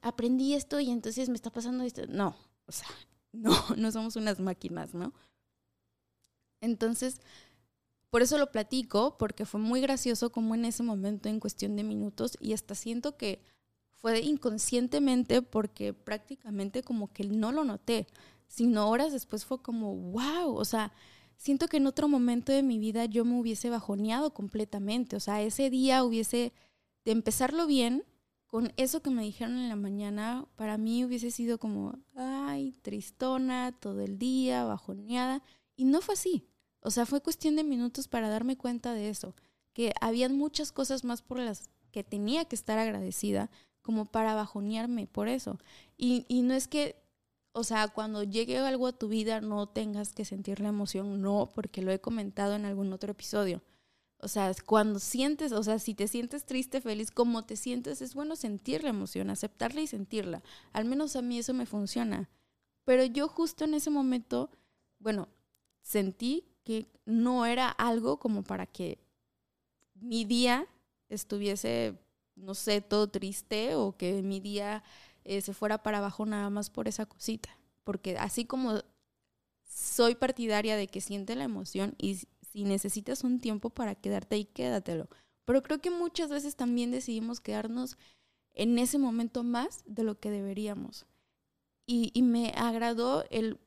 aprendí 0.00 0.54
esto 0.54 0.80
y 0.80 0.90
entonces 0.90 1.28
me 1.28 1.34
está 1.34 1.50
pasando 1.50 1.84
esto. 1.84 2.06
No, 2.08 2.34
o 2.66 2.72
sea, 2.72 2.88
no, 3.32 3.52
no 3.76 3.92
somos 3.92 4.16
unas 4.16 4.40
máquinas, 4.40 4.94
¿no? 4.94 5.12
Entonces, 6.62 7.20
por 8.10 8.22
eso 8.22 8.38
lo 8.38 8.50
platico, 8.50 9.16
porque 9.18 9.44
fue 9.44 9.60
muy 9.60 9.80
gracioso 9.80 10.30
como 10.30 10.54
en 10.54 10.64
ese 10.64 10.82
momento, 10.82 11.28
en 11.28 11.40
cuestión 11.40 11.76
de 11.76 11.84
minutos, 11.84 12.36
y 12.40 12.52
hasta 12.52 12.74
siento 12.74 13.16
que 13.16 13.42
fue 13.90 14.20
inconscientemente 14.20 15.42
porque 15.42 15.92
prácticamente 15.92 16.82
como 16.82 17.12
que 17.12 17.24
no 17.24 17.52
lo 17.52 17.64
noté, 17.64 18.06
sino 18.46 18.88
horas 18.88 19.12
después 19.12 19.44
fue 19.44 19.60
como, 19.60 19.94
wow, 19.94 20.54
o 20.54 20.64
sea, 20.64 20.92
siento 21.36 21.68
que 21.68 21.78
en 21.78 21.86
otro 21.86 22.08
momento 22.08 22.52
de 22.52 22.62
mi 22.62 22.78
vida 22.78 23.04
yo 23.06 23.24
me 23.24 23.38
hubiese 23.38 23.70
bajoneado 23.70 24.32
completamente. 24.34 25.16
O 25.16 25.20
sea, 25.20 25.42
ese 25.42 25.70
día 25.70 26.04
hubiese, 26.04 26.52
de 27.04 27.12
empezarlo 27.12 27.66
bien, 27.66 28.04
con 28.46 28.72
eso 28.76 29.02
que 29.02 29.10
me 29.10 29.22
dijeron 29.22 29.58
en 29.58 29.68
la 29.68 29.76
mañana, 29.76 30.46
para 30.56 30.78
mí 30.78 31.04
hubiese 31.04 31.30
sido 31.30 31.58
como, 31.58 31.98
ay, 32.16 32.72
tristona, 32.82 33.72
todo 33.78 34.00
el 34.00 34.18
día, 34.18 34.64
bajoneada. 34.64 35.42
Y 35.76 35.84
no 35.84 36.00
fue 36.00 36.14
así. 36.14 36.47
O 36.80 36.90
sea, 36.90 37.06
fue 37.06 37.20
cuestión 37.20 37.56
de 37.56 37.64
minutos 37.64 38.08
para 38.08 38.28
darme 38.28 38.56
cuenta 38.56 38.94
de 38.94 39.08
eso, 39.08 39.34
que 39.72 39.92
habían 40.00 40.36
muchas 40.36 40.72
cosas 40.72 41.04
más 41.04 41.22
por 41.22 41.38
las 41.38 41.70
que 41.92 42.04
tenía 42.04 42.44
que 42.44 42.56
estar 42.56 42.78
agradecida 42.78 43.50
como 43.82 44.04
para 44.04 44.34
bajonearme 44.34 45.06
por 45.06 45.28
eso. 45.28 45.58
Y, 45.96 46.24
y 46.28 46.42
no 46.42 46.54
es 46.54 46.68
que 46.68 46.96
o 47.58 47.64
sea, 47.64 47.88
cuando 47.88 48.22
llegue 48.22 48.58
algo 48.58 48.86
a 48.86 48.92
tu 48.92 49.08
vida 49.08 49.40
no 49.40 49.68
tengas 49.68 50.12
que 50.12 50.24
sentir 50.24 50.60
la 50.60 50.68
emoción, 50.68 51.20
no, 51.20 51.50
porque 51.52 51.82
lo 51.82 51.90
he 51.90 52.00
comentado 52.00 52.54
en 52.54 52.64
algún 52.64 52.92
otro 52.92 53.10
episodio. 53.10 53.62
O 54.20 54.28
sea, 54.28 54.52
cuando 54.64 55.00
sientes, 55.00 55.50
o 55.52 55.62
sea, 55.64 55.80
si 55.80 55.94
te 55.94 56.06
sientes 56.06 56.44
triste, 56.44 56.80
feliz, 56.80 57.10
como 57.10 57.46
te 57.46 57.56
sientes, 57.56 58.00
es 58.00 58.14
bueno 58.14 58.36
sentir 58.36 58.84
la 58.84 58.90
emoción, 58.90 59.30
aceptarla 59.30 59.80
y 59.80 59.88
sentirla. 59.88 60.42
Al 60.72 60.84
menos 60.84 61.16
a 61.16 61.22
mí 61.22 61.38
eso 61.38 61.52
me 61.52 61.66
funciona. 61.66 62.28
Pero 62.84 63.04
yo 63.04 63.26
justo 63.28 63.64
en 63.64 63.74
ese 63.74 63.90
momento, 63.90 64.50
bueno, 65.00 65.28
sentí 65.82 66.44
que 66.68 66.86
no 67.06 67.46
era 67.46 67.70
algo 67.70 68.18
como 68.18 68.42
para 68.42 68.66
que 68.66 68.98
mi 69.94 70.26
día 70.26 70.66
estuviese, 71.08 71.94
no 72.36 72.52
sé, 72.52 72.82
todo 72.82 73.08
triste 73.08 73.74
o 73.74 73.96
que 73.96 74.22
mi 74.22 74.38
día 74.38 74.84
eh, 75.24 75.40
se 75.40 75.54
fuera 75.54 75.82
para 75.82 75.96
abajo 75.96 76.26
nada 76.26 76.50
más 76.50 76.68
por 76.68 76.86
esa 76.86 77.06
cosita. 77.06 77.48
Porque 77.84 78.18
así 78.18 78.44
como 78.44 78.82
soy 79.64 80.14
partidaria 80.14 80.76
de 80.76 80.88
que 80.88 81.00
siente 81.00 81.36
la 81.36 81.44
emoción 81.44 81.94
y 81.96 82.16
si 82.52 82.64
necesitas 82.64 83.24
un 83.24 83.40
tiempo 83.40 83.70
para 83.70 83.94
quedarte 83.94 84.34
ahí, 84.36 84.44
quédatelo. 84.44 85.08
Pero 85.46 85.62
creo 85.62 85.78
que 85.80 85.90
muchas 85.90 86.28
veces 86.28 86.54
también 86.54 86.90
decidimos 86.90 87.40
quedarnos 87.40 87.96
en 88.52 88.78
ese 88.78 88.98
momento 88.98 89.42
más 89.42 89.84
de 89.86 90.02
lo 90.02 90.20
que 90.20 90.30
deberíamos. 90.30 91.06
Y, 91.86 92.10
y 92.12 92.20
me 92.20 92.50
agradó 92.50 93.24
el 93.30 93.58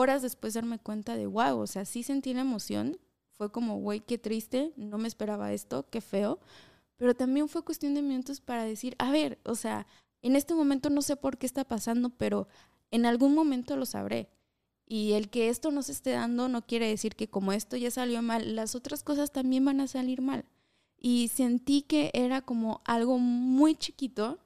horas 0.00 0.22
después 0.22 0.54
darme 0.54 0.78
cuenta 0.78 1.16
de, 1.16 1.26
wow, 1.26 1.58
o 1.58 1.66
sea, 1.66 1.84
sí 1.84 2.02
sentí 2.02 2.34
la 2.34 2.40
emoción. 2.40 2.98
Fue 3.36 3.52
como, 3.52 3.78
güey, 3.78 4.00
qué 4.00 4.18
triste, 4.18 4.72
no 4.76 4.98
me 4.98 5.08
esperaba 5.08 5.52
esto, 5.52 5.88
qué 5.90 6.00
feo. 6.00 6.40
Pero 6.96 7.14
también 7.14 7.48
fue 7.48 7.64
cuestión 7.64 7.94
de 7.94 8.02
minutos 8.02 8.40
para 8.40 8.64
decir, 8.64 8.94
a 8.98 9.10
ver, 9.10 9.38
o 9.44 9.54
sea, 9.54 9.86
en 10.22 10.36
este 10.36 10.54
momento 10.54 10.90
no 10.90 11.00
sé 11.02 11.16
por 11.16 11.38
qué 11.38 11.46
está 11.46 11.64
pasando, 11.64 12.10
pero 12.10 12.48
en 12.90 13.06
algún 13.06 13.34
momento 13.34 13.76
lo 13.76 13.86
sabré. 13.86 14.28
Y 14.86 15.12
el 15.12 15.30
que 15.30 15.48
esto 15.48 15.70
no 15.70 15.82
se 15.82 15.92
esté 15.92 16.10
dando 16.10 16.48
no 16.48 16.66
quiere 16.66 16.88
decir 16.88 17.14
que 17.14 17.28
como 17.28 17.52
esto 17.52 17.76
ya 17.76 17.90
salió 17.90 18.22
mal, 18.22 18.56
las 18.56 18.74
otras 18.74 19.04
cosas 19.04 19.32
también 19.32 19.64
van 19.64 19.80
a 19.80 19.86
salir 19.86 20.20
mal. 20.20 20.44
Y 20.98 21.28
sentí 21.28 21.82
que 21.82 22.10
era 22.12 22.42
como 22.42 22.82
algo 22.84 23.18
muy 23.18 23.76
chiquito, 23.76 24.38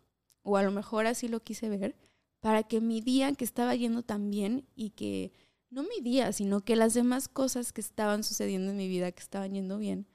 o 0.42 0.56
a 0.56 0.62
lo 0.62 0.70
mejor 0.70 1.06
así 1.06 1.28
lo 1.28 1.42
quise 1.42 1.68
ver, 1.68 1.96
para 2.40 2.62
que 2.62 2.80
mi 2.80 3.00
día 3.00 3.32
que 3.32 3.44
estaba 3.44 3.74
yendo 3.74 4.02
tan 4.02 4.30
bien 4.30 4.66
y 4.76 4.90
que 4.90 5.32
no 5.74 5.82
mi 5.82 6.00
día, 6.00 6.32
sino 6.32 6.60
que 6.60 6.76
las 6.76 6.94
demás 6.94 7.28
cosas 7.28 7.72
que 7.72 7.80
estaban 7.80 8.22
sucediendo 8.22 8.70
en 8.70 8.76
mi 8.76 8.88
vida 8.88 9.12
que 9.12 9.22
estaban 9.22 9.52
yendo 9.54 9.78
bien, 9.78 10.06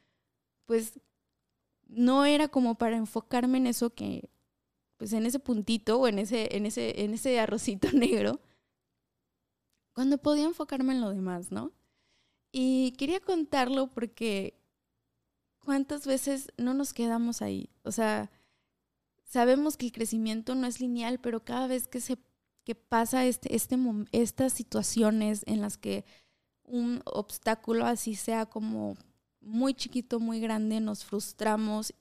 pues 0.65 0.99
no 1.87 2.25
era 2.25 2.47
como 2.47 2.75
para 2.75 2.95
enfocarme 2.95 3.57
en 3.57 3.67
eso 3.67 3.93
que 3.93 4.29
pues 4.97 5.13
en 5.13 5.25
ese 5.25 5.39
puntito 5.39 5.99
o 5.99 6.07
en 6.07 6.19
ese, 6.19 6.55
en 6.55 6.65
ese, 6.65 7.03
en 7.03 7.13
ese 7.13 7.39
arrocito 7.39 7.91
negro, 7.93 8.41
cuando 9.93 10.17
podía 10.17 10.45
enfocarme 10.45 10.93
en 10.93 11.01
lo 11.01 11.09
demás, 11.11 11.51
¿no? 11.51 11.73
Y 12.51 12.93
quería 12.97 13.19
contarlo 13.19 13.87
porque 13.87 14.59
cuántas 15.63 16.07
veces 16.07 16.51
no 16.57 16.73
nos 16.73 16.93
quedamos 16.93 17.41
ahí. 17.41 17.69
O 17.83 17.91
sea, 17.91 18.31
sabemos 19.23 19.77
que 19.77 19.85
el 19.85 19.91
crecimiento 19.91 20.55
no 20.55 20.67
es 20.67 20.79
lineal, 20.79 21.19
pero 21.19 21.43
cada 21.43 21.67
vez 21.67 21.87
que 21.87 22.01
se 22.01 22.17
que 22.69 22.75
pasa 22.75 23.25
este, 23.25 23.55
este, 23.55 23.79
estas 24.11 24.53
situaciones 24.53 25.41
en 25.47 25.59
las 25.59 25.75
que 25.75 26.05
un 26.61 27.01
obstáculo 27.05 27.87
así 27.87 28.13
sea 28.13 28.45
como 28.45 28.95
muy 29.41 29.73
chiquito, 29.73 30.19
muy 30.19 30.39
grande, 30.39 30.79
nos 30.79 31.03
frustramos 31.03 31.95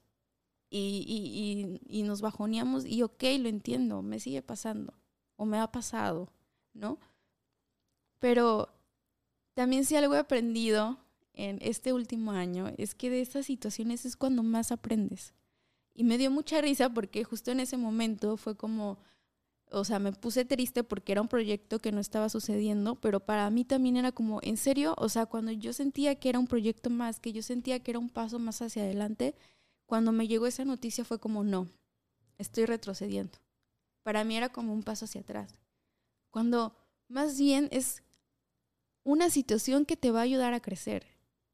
y, 0.68 1.80
y, 1.88 1.98
y, 2.00 2.02
nos 2.02 2.20
bajoneamos 2.20 2.84
y 2.84 3.02
ok, 3.02 3.22
lo 3.40 3.48
entiendo, 3.48 4.02
me 4.02 4.20
sigue 4.20 4.42
pasando 4.42 4.92
o 5.36 5.46
me 5.46 5.56
ha 5.56 5.72
pasado, 5.72 6.30
¿no? 6.74 6.98
Pero 8.18 8.68
también 9.54 9.86
si 9.86 9.96
algo 9.96 10.16
he 10.16 10.18
aprendido 10.18 10.98
en 11.32 11.60
este 11.62 11.94
último 11.94 12.32
año 12.32 12.70
es 12.76 12.94
que 12.94 13.08
de 13.08 13.22
estas 13.22 13.46
situaciones 13.46 14.04
es 14.04 14.16
cuando 14.16 14.42
más 14.42 14.70
aprendes. 14.70 15.32
Y 15.94 16.04
me 16.04 16.18
dio 16.18 16.30
mucha 16.30 16.60
risa 16.60 16.90
porque 16.90 17.24
justo 17.24 17.52
en 17.52 17.60
ese 17.60 17.78
momento 17.78 18.36
fue 18.36 18.54
como, 18.54 18.98
o 19.70 19.84
sea, 19.84 19.98
me 19.98 20.12
puse 20.12 20.44
triste 20.44 20.84
porque 20.84 21.12
era 21.12 21.22
un 21.22 21.28
proyecto 21.28 21.78
que 21.78 21.92
no 21.92 22.00
estaba 22.00 22.28
sucediendo, 22.28 22.96
pero 22.96 23.20
para 23.20 23.48
mí 23.50 23.64
también 23.64 23.96
era 23.96 24.12
como, 24.12 24.40
en 24.42 24.56
serio, 24.56 24.94
o 24.98 25.08
sea, 25.08 25.26
cuando 25.26 25.52
yo 25.52 25.72
sentía 25.72 26.14
que 26.16 26.28
era 26.28 26.38
un 26.38 26.46
proyecto 26.46 26.90
más, 26.90 27.20
que 27.20 27.32
yo 27.32 27.42
sentía 27.42 27.80
que 27.80 27.92
era 27.92 27.98
un 27.98 28.10
paso 28.10 28.38
más 28.38 28.62
hacia 28.62 28.82
adelante, 28.82 29.34
cuando 29.86 30.12
me 30.12 30.28
llegó 30.28 30.46
esa 30.46 30.64
noticia 30.64 31.04
fue 31.04 31.18
como, 31.18 31.44
no, 31.44 31.68
estoy 32.38 32.66
retrocediendo. 32.66 33.38
Para 34.02 34.24
mí 34.24 34.36
era 34.36 34.48
como 34.48 34.72
un 34.72 34.82
paso 34.82 35.04
hacia 35.04 35.20
atrás. 35.20 35.58
Cuando 36.30 36.76
más 37.08 37.38
bien 37.38 37.68
es 37.72 38.02
una 39.04 39.30
situación 39.30 39.86
que 39.86 39.96
te 39.96 40.10
va 40.10 40.20
a 40.20 40.24
ayudar 40.24 40.52
a 40.52 40.60
crecer. 40.60 41.06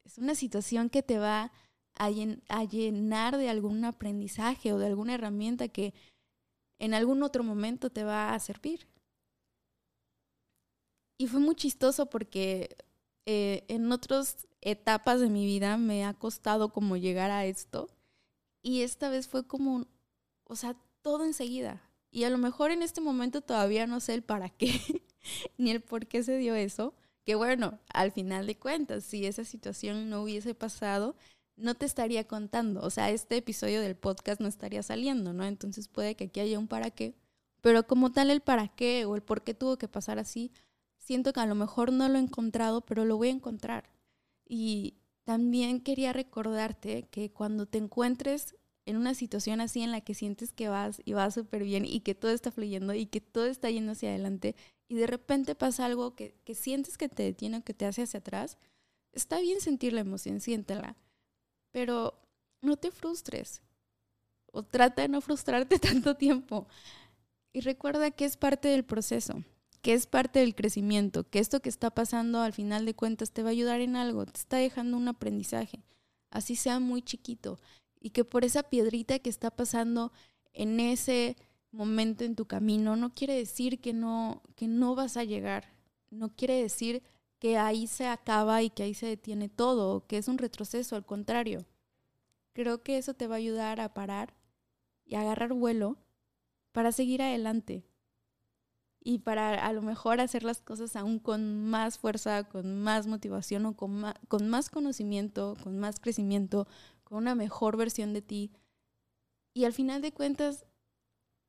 Es 0.03 0.17
una 0.17 0.35
situación 0.35 0.89
que 0.89 1.01
te 1.01 1.17
va 1.17 1.51
a, 1.95 2.09
llenar 2.09 3.37
de 3.37 3.49
algún 3.49 3.85
aprendizaje 3.85 4.73
o 4.73 4.77
de 4.77 4.87
alguna 4.87 5.13
herramienta 5.13 5.69
que 5.69 5.93
en 6.79 6.93
algún 6.93 7.23
otro 7.23 7.43
momento 7.43 7.89
te 7.89 8.03
va 8.03 8.33
a 8.33 8.39
servir. 8.39 8.87
Y 11.17 11.27
fue 11.27 11.39
muy 11.39 11.55
chistoso 11.55 12.07
porque 12.07 12.75
eh, 13.25 13.63
en 13.67 13.91
otras 13.91 14.47
etapas 14.61 15.19
de 15.19 15.29
mi 15.29 15.45
vida 15.45 15.77
me 15.77 16.05
ha 16.05 16.13
costado 16.13 16.69
como 16.69 16.97
llegar 16.97 17.31
a 17.31 17.45
esto 17.45 17.89
y 18.61 18.81
esta 18.81 19.09
vez 19.09 19.27
fue 19.27 19.45
como, 19.45 19.85
o 20.43 20.55
sea, 20.55 20.75
todo 21.01 21.23
enseguida. 21.23 21.81
Y 22.09 22.23
a 22.23 22.29
lo 22.31 22.37
mejor 22.37 22.71
en 22.71 22.81
este 22.81 22.99
momento 22.99 23.41
todavía 23.41 23.85
no 23.85 23.99
sé 23.99 24.15
el 24.15 24.23
para 24.23 24.49
qué, 24.49 24.71
ni 25.57 25.69
el 25.69 25.81
por 25.81 26.07
qué 26.07 26.23
se 26.23 26.37
dio 26.37 26.55
eso. 26.55 26.95
Que 27.25 27.35
bueno, 27.35 27.79
al 27.89 28.11
final 28.11 28.47
de 28.47 28.57
cuentas, 28.57 29.03
si 29.03 29.25
esa 29.25 29.43
situación 29.43 30.09
no 30.09 30.23
hubiese 30.23 30.55
pasado, 30.55 31.15
no 31.57 31.75
te 31.75 31.85
estaría 31.85 32.25
contando. 32.27 32.81
O 32.81 32.89
sea, 32.89 33.09
este 33.09 33.37
episodio 33.37 33.81
del 33.81 33.95
podcast 33.95 34.41
no 34.41 34.47
estaría 34.47 34.83
saliendo, 34.83 35.33
¿no? 35.33 35.45
Entonces 35.45 35.87
puede 35.87 36.15
que 36.15 36.25
aquí 36.25 36.39
haya 36.39 36.59
un 36.59 36.67
para 36.67 36.91
qué. 36.91 37.15
Pero 37.61 37.87
como 37.87 38.11
tal 38.11 38.29
el 38.31 38.41
para 38.41 38.67
qué 38.67 39.05
o 39.05 39.15
el 39.15 39.23
por 39.23 39.43
qué 39.43 39.53
tuvo 39.53 39.77
que 39.77 39.87
pasar 39.87 40.19
así, 40.19 40.51
siento 40.97 41.33
que 41.33 41.39
a 41.39 41.45
lo 41.45 41.55
mejor 41.55 41.91
no 41.91 42.09
lo 42.09 42.17
he 42.17 42.21
encontrado, 42.21 42.81
pero 42.81 43.05
lo 43.05 43.17
voy 43.17 43.29
a 43.29 43.31
encontrar. 43.31 43.89
Y 44.47 44.95
también 45.23 45.81
quería 45.81 46.13
recordarte 46.13 47.07
que 47.09 47.31
cuando 47.31 47.65
te 47.65 47.79
encuentres 47.79 48.55
en 48.85 48.97
una 48.97 49.15
situación 49.15 49.61
así 49.61 49.81
en 49.81 49.91
la 49.91 50.01
que 50.01 50.13
sientes 50.13 50.53
que 50.53 50.69
vas 50.69 51.01
y 51.05 51.13
vas 51.13 51.33
súper 51.33 51.63
bien 51.63 51.85
y 51.85 52.01
que 52.01 52.13
todo 52.13 52.31
está 52.31 52.51
fluyendo 52.51 52.93
y 52.93 53.07
que 53.07 53.21
todo 53.21 53.45
está 53.45 53.69
yendo 53.71 53.93
hacia 53.93 54.09
adelante 54.09 54.55
y 54.87 54.95
de 54.95 55.07
repente 55.07 55.55
pasa 55.55 55.85
algo 55.85 56.15
que, 56.15 56.35
que 56.43 56.53
sientes 56.53 56.97
que 56.97 57.09
te 57.09 57.23
detiene 57.23 57.57
o 57.57 57.63
que 57.63 57.73
te 57.73 57.87
hace 57.87 58.03
hacia 58.03 58.19
atrás, 58.19 58.59
está 59.11 59.39
bien 59.39 59.59
sentir 59.61 59.93
la 59.93 60.01
emoción, 60.01 60.39
siéntela, 60.39 60.95
pero 61.75 62.17
no 62.61 62.77
te 62.77 62.89
frustres 62.89 63.61
o 64.53 64.63
trata 64.63 65.01
de 65.01 65.09
no 65.09 65.19
frustrarte 65.19 65.77
tanto 65.89 66.15
tiempo. 66.15 66.67
Y 67.51 67.59
recuerda 67.59 68.11
que 68.11 68.23
es 68.23 68.37
parte 68.37 68.69
del 68.69 68.85
proceso 68.85 69.43
que 69.81 69.93
es 69.93 70.07
parte 70.07 70.39
del 70.39 70.55
crecimiento, 70.55 71.29
que 71.29 71.39
esto 71.39 71.59
que 71.61 71.69
está 71.69 71.91
pasando 71.91 72.39
al 72.39 72.53
final 72.53 72.85
de 72.85 72.95
cuentas 72.95 73.31
te 73.31 73.43
va 73.43 73.49
a 73.49 73.51
ayudar 73.51 73.81
en 73.81 73.97
algo, 73.97 74.25
te 74.25 74.39
está 74.39 74.57
dejando 74.57 74.97
un 74.97 75.09
aprendizaje, 75.09 75.83
así 76.31 76.55
sea 76.55 76.79
muy 76.79 77.03
chiquito, 77.03 77.59
y 77.99 78.09
que 78.09 78.23
por 78.23 78.45
esa 78.45 78.63
piedrita 78.63 79.19
que 79.19 79.29
está 79.29 79.51
pasando 79.51 80.11
en 80.53 80.79
ese 80.79 81.35
momento 81.71 82.23
en 82.23 82.35
tu 82.35 82.45
camino 82.47 82.95
no 82.95 83.13
quiere 83.13 83.35
decir 83.35 83.79
que 83.79 83.93
no 83.93 84.41
que 84.55 84.67
no 84.67 84.95
vas 84.95 85.17
a 85.17 85.23
llegar, 85.23 85.71
no 86.09 86.29
quiere 86.35 86.59
decir 86.59 87.03
que 87.39 87.57
ahí 87.57 87.87
se 87.87 88.07
acaba 88.07 88.61
y 88.63 88.69
que 88.69 88.83
ahí 88.83 88.93
se 88.93 89.07
detiene 89.07 89.49
todo, 89.49 90.05
que 90.07 90.17
es 90.17 90.27
un 90.27 90.37
retroceso, 90.37 90.95
al 90.95 91.05
contrario. 91.05 91.65
Creo 92.53 92.83
que 92.83 92.97
eso 92.97 93.13
te 93.13 93.27
va 93.27 93.35
a 93.35 93.37
ayudar 93.39 93.81
a 93.81 93.93
parar 93.93 94.33
y 95.05 95.15
agarrar 95.15 95.53
vuelo 95.53 95.97
para 96.71 96.91
seguir 96.91 97.21
adelante 97.21 97.85
y 99.07 99.19
para 99.19 99.65
a 99.65 99.71
lo 99.71 99.83
mejor 99.83 100.19
hacer 100.19 100.43
las 100.43 100.61
cosas 100.61 100.95
aún 100.95 101.19
con 101.19 101.69
más 101.69 101.99
fuerza, 101.99 102.43
con 102.45 102.81
más 102.81 103.05
motivación 103.05 103.67
o 103.67 103.77
con 103.77 104.03
con 104.27 104.49
más 104.49 104.71
conocimiento, 104.71 105.55
con 105.63 105.77
más 105.77 105.99
crecimiento, 105.99 106.67
con 107.03 107.19
una 107.19 107.35
mejor 107.35 107.77
versión 107.77 108.13
de 108.13 108.23
ti. 108.23 108.51
Y 109.53 109.65
al 109.65 109.73
final 109.73 110.01
de 110.01 110.11
cuentas, 110.11 110.65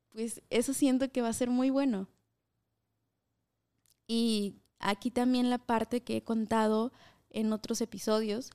pues 0.09 0.41
eso 0.51 0.73
siento 0.73 1.11
que 1.11 1.23
va 1.23 1.29
a 1.29 1.33
ser 1.33 1.49
muy 1.49 1.71
bueno. 1.71 2.07
Y 4.07 4.61
aquí 4.79 5.11
también 5.11 5.49
la 5.49 5.57
parte 5.57 6.01
que 6.01 6.17
he 6.17 6.23
contado 6.23 6.91
en 7.29 7.53
otros 7.53 7.81
episodios, 7.81 8.51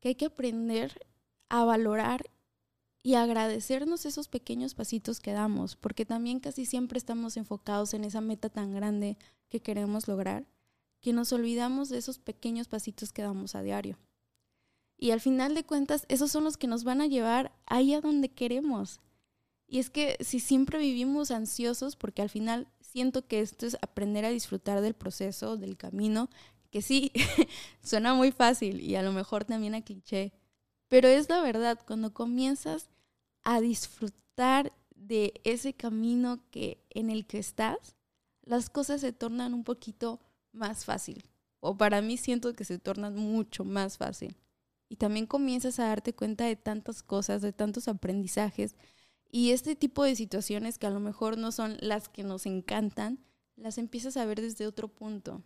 que 0.00 0.08
hay 0.08 0.14
que 0.14 0.26
aprender 0.26 1.06
a 1.48 1.64
valorar 1.64 2.30
y 3.02 3.14
agradecernos 3.14 4.06
esos 4.06 4.28
pequeños 4.28 4.74
pasitos 4.74 5.20
que 5.20 5.32
damos, 5.32 5.76
porque 5.76 6.04
también 6.04 6.40
casi 6.40 6.66
siempre 6.66 6.98
estamos 6.98 7.36
enfocados 7.36 7.94
en 7.94 8.04
esa 8.04 8.20
meta 8.20 8.48
tan 8.50 8.74
grande 8.74 9.16
que 9.48 9.60
queremos 9.60 10.08
lograr, 10.08 10.46
que 11.00 11.12
nos 11.12 11.32
olvidamos 11.32 11.88
de 11.88 11.98
esos 11.98 12.18
pequeños 12.18 12.68
pasitos 12.68 13.12
que 13.12 13.22
damos 13.22 13.54
a 13.54 13.62
diario. 13.62 13.98
Y 14.98 15.12
al 15.12 15.20
final 15.20 15.54
de 15.54 15.64
cuentas, 15.64 16.04
esos 16.08 16.32
son 16.32 16.44
los 16.44 16.56
que 16.56 16.66
nos 16.66 16.82
van 16.82 17.00
a 17.00 17.06
llevar 17.06 17.52
ahí 17.66 17.94
a 17.94 18.00
donde 18.00 18.30
queremos. 18.30 19.00
Y 19.68 19.78
es 19.78 19.90
que 19.90 20.16
si 20.20 20.40
siempre 20.40 20.78
vivimos 20.78 21.30
ansiosos, 21.30 21.94
porque 21.94 22.20
al 22.20 22.30
final 22.30 22.66
siento 22.90 23.26
que 23.26 23.40
esto 23.40 23.66
es 23.66 23.76
aprender 23.82 24.24
a 24.24 24.30
disfrutar 24.30 24.80
del 24.80 24.94
proceso, 24.94 25.56
del 25.56 25.76
camino, 25.76 26.28
que 26.70 26.82
sí, 26.82 27.12
suena 27.82 28.14
muy 28.14 28.32
fácil 28.32 28.80
y 28.80 28.96
a 28.96 29.02
lo 29.02 29.12
mejor 29.12 29.44
también 29.44 29.74
a 29.74 29.82
cliché, 29.82 30.32
pero 30.88 31.08
es 31.08 31.28
la 31.28 31.42
verdad, 31.42 31.78
cuando 31.86 32.12
comienzas 32.12 32.90
a 33.42 33.60
disfrutar 33.60 34.72
de 34.94 35.40
ese 35.44 35.74
camino 35.74 36.40
que 36.50 36.82
en 36.90 37.10
el 37.10 37.26
que 37.26 37.38
estás, 37.38 37.96
las 38.42 38.70
cosas 38.70 39.00
se 39.02 39.12
tornan 39.12 39.54
un 39.54 39.64
poquito 39.64 40.20
más 40.52 40.84
fácil. 40.84 41.24
O 41.60 41.76
para 41.76 42.00
mí 42.02 42.16
siento 42.16 42.54
que 42.54 42.64
se 42.64 42.78
tornan 42.78 43.16
mucho 43.16 43.64
más 43.64 43.98
fácil. 43.98 44.36
Y 44.88 44.96
también 44.96 45.26
comienzas 45.26 45.78
a 45.78 45.88
darte 45.88 46.14
cuenta 46.14 46.44
de 46.44 46.56
tantas 46.56 47.02
cosas, 47.02 47.42
de 47.42 47.52
tantos 47.52 47.88
aprendizajes. 47.88 48.74
Y 49.30 49.50
este 49.50 49.76
tipo 49.76 50.04
de 50.04 50.16
situaciones 50.16 50.78
que 50.78 50.86
a 50.86 50.90
lo 50.90 51.00
mejor 51.00 51.36
no 51.36 51.52
son 51.52 51.76
las 51.80 52.08
que 52.08 52.22
nos 52.22 52.46
encantan, 52.46 53.18
las 53.56 53.78
empiezas 53.78 54.16
a 54.16 54.24
ver 54.24 54.40
desde 54.40 54.66
otro 54.66 54.88
punto. 54.88 55.42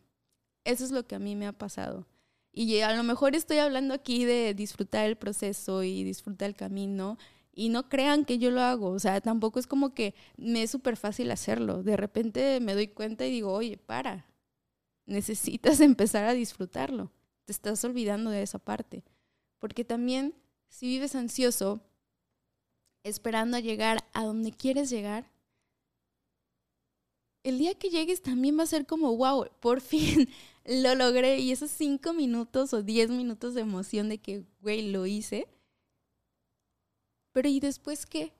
Eso 0.64 0.84
es 0.84 0.92
lo 0.92 1.06
que 1.06 1.16
a 1.16 1.18
mí 1.18 1.34
me 1.34 1.46
ha 1.46 1.52
pasado. 1.52 2.06
Y 2.52 2.80
a 2.80 2.94
lo 2.94 3.02
mejor 3.02 3.34
estoy 3.34 3.58
hablando 3.58 3.94
aquí 3.94 4.24
de 4.24 4.54
disfrutar 4.54 5.06
el 5.06 5.16
proceso 5.16 5.82
y 5.82 6.04
disfrutar 6.04 6.48
el 6.48 6.54
camino. 6.54 7.18
Y 7.54 7.70
no 7.70 7.88
crean 7.88 8.24
que 8.24 8.38
yo 8.38 8.50
lo 8.50 8.60
hago. 8.60 8.90
O 8.90 8.98
sea, 8.98 9.20
tampoco 9.20 9.58
es 9.58 9.66
como 9.66 9.94
que 9.94 10.14
me 10.36 10.62
es 10.62 10.70
súper 10.70 10.96
fácil 10.96 11.30
hacerlo. 11.30 11.82
De 11.82 11.96
repente 11.96 12.60
me 12.60 12.74
doy 12.74 12.88
cuenta 12.88 13.26
y 13.26 13.30
digo, 13.30 13.52
oye, 13.52 13.78
para. 13.78 14.26
Necesitas 15.06 15.80
empezar 15.80 16.24
a 16.24 16.34
disfrutarlo. 16.34 17.10
Te 17.46 17.52
estás 17.52 17.82
olvidando 17.84 18.30
de 18.30 18.42
esa 18.42 18.58
parte. 18.58 19.02
Porque 19.58 19.84
también, 19.84 20.34
si 20.68 20.86
vives 20.86 21.14
ansioso, 21.14 21.82
esperando 23.04 23.56
a 23.56 23.61
llegar 23.61 24.04
a 24.12 24.25
donde 24.25 24.52
quieres 24.52 24.90
llegar, 24.90 25.30
el 27.44 27.59
día 27.59 27.75
que 27.75 27.90
llegues 27.90 28.23
también 28.23 28.59
va 28.59 28.62
a 28.62 28.66
ser 28.66 28.87
como, 28.87 29.16
wow, 29.16 29.47
por 29.61 29.80
fin 29.80 30.28
lo 30.64 30.94
logré. 30.94 31.40
Y 31.40 31.52
esos 31.52 31.71
cinco 31.71 32.12
minutos 32.12 32.73
o 32.73 32.82
diez 32.82 33.11
minutos 33.11 33.54
de 33.54 33.62
emoción 33.62 34.09
de 34.09 34.18
que, 34.18 34.44
güey, 34.61 34.90
lo 34.90 35.06
hice. 35.06 35.49
Pero 37.32 37.49
¿y 37.49 37.61
después 37.61 38.06
qué? 38.06 38.32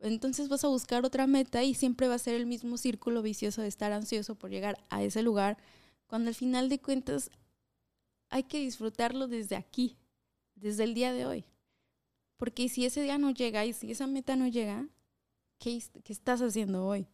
Entonces 0.00 0.48
vas 0.48 0.64
a 0.64 0.68
buscar 0.68 1.04
otra 1.04 1.26
meta 1.26 1.64
y 1.64 1.74
siempre 1.74 2.08
va 2.08 2.14
a 2.14 2.18
ser 2.18 2.34
el 2.34 2.46
mismo 2.46 2.78
círculo 2.78 3.22
vicioso 3.22 3.62
de 3.62 3.68
estar 3.68 3.92
ansioso 3.92 4.36
por 4.36 4.50
llegar 4.50 4.78
a 4.90 5.02
ese 5.02 5.22
lugar, 5.22 5.58
cuando 6.06 6.28
al 6.28 6.34
final 6.34 6.68
de 6.68 6.78
cuentas 6.78 7.30
hay 8.30 8.44
que 8.44 8.58
disfrutarlo 8.58 9.26
desde 9.26 9.56
aquí, 9.56 9.96
desde 10.54 10.84
el 10.84 10.94
día 10.94 11.12
de 11.12 11.26
hoy. 11.26 11.44
Porque 12.38 12.68
si 12.68 12.86
ese 12.86 13.02
día 13.02 13.18
no 13.18 13.30
llega 13.32 13.66
y 13.66 13.72
si 13.72 13.90
esa 13.90 14.06
meta 14.06 14.36
no 14.36 14.46
llega, 14.46 14.88
¿qué, 15.58 15.82
estás 16.06 16.40
haciendo 16.40 16.86
hoy? 16.86 17.08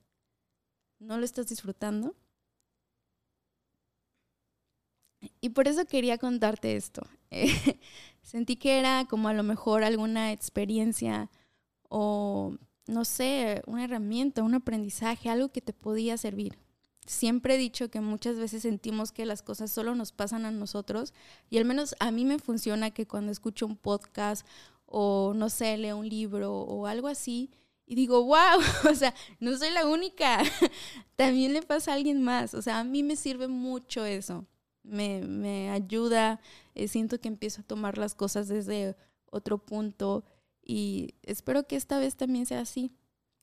¿No 0.99 1.19
lo 1.19 1.25
estás 1.25 1.49
disfrutando? 1.49 2.15
Y 5.41 5.49
por 5.49 5.67
eso 5.67 5.87
quería 5.87 6.19
contarte 6.19 6.77
esto. 6.77 7.03
sentí 8.23 8.57
que 8.57 8.79
era 8.79 9.07
como 9.07 9.29
a 9.29 9.35
lo 9.35 9.43
mejor 9.43 9.83
alguna 9.83 10.31
experiencia 10.31 11.31
o, 11.89 12.57
no 12.87 13.05
sé, 13.07 13.63
una 13.67 13.85
herramienta, 13.85 14.43
un 14.43 14.55
aprendizaje, 14.55 15.31
algo 15.31 15.49
que 15.51 15.63
te 15.63 15.73
podía 15.73 16.19
servir. 16.19 16.59
Siempre 17.07 17.55
he 17.55 17.59
dicho 17.59 17.91
que 17.91 18.01
muchas 18.01 18.37
veces 18.37 18.63
sentimos 18.63 19.13
que 19.13 19.27
las 19.27 19.43
cosas 19.43 19.71
solo 19.71 19.95
nos 19.95 20.13
pasan 20.13 20.45
a 20.47 20.51
nosotros 20.51 21.13
y 21.51 21.59
al 21.59 21.67
menos 21.67 21.95
a 21.99 22.11
mí 22.11 22.25
me 22.25 22.39
funciona 22.39 22.93
que 22.93 23.07
cuando 23.07 23.31
escucho 23.31 23.67
un 23.67 23.77
podcast 23.77 24.47
o, 24.87 25.33
no 25.35 25.51
sé, 25.51 25.77
leo 25.77 25.97
un 25.97 26.09
libro 26.09 26.53
o 26.53 26.87
algo 26.87 27.09
así, 27.09 27.51
y 27.87 27.95
digo, 27.95 28.25
wow, 28.25 28.61
o 28.91 28.95
sea, 28.95 29.15
no 29.41 29.57
soy 29.57 29.71
la 29.71 29.87
única, 29.87 30.43
también 31.17 31.53
le 31.53 31.63
pasa 31.63 31.93
a 31.93 31.95
alguien 31.95 32.23
más, 32.23 32.55
o 32.55 32.63
sea, 32.63 32.81
a 32.81 32.85
mí 32.85 33.03
me 33.03 33.17
sirve 33.17 33.49
mucho 33.49 34.05
eso 34.05 34.47
me, 34.85 35.23
me 35.23 35.71
ayuda, 35.71 36.41
eh, 36.75 36.87
siento 36.87 37.21
que 37.21 37.29
empiezo 37.29 37.63
a 37.63 37.65
tomar 37.65 37.99
las 37.99 38.15
cosas 38.15 38.47
desde 38.47 38.95
otro 39.31 39.59
punto 39.59 40.25
y 40.63 41.15
espero 41.23 41.67
que 41.67 41.77
esta 41.77 41.99
vez 41.99 42.17
también 42.17 42.47
sea 42.47 42.61
así. 42.61 42.93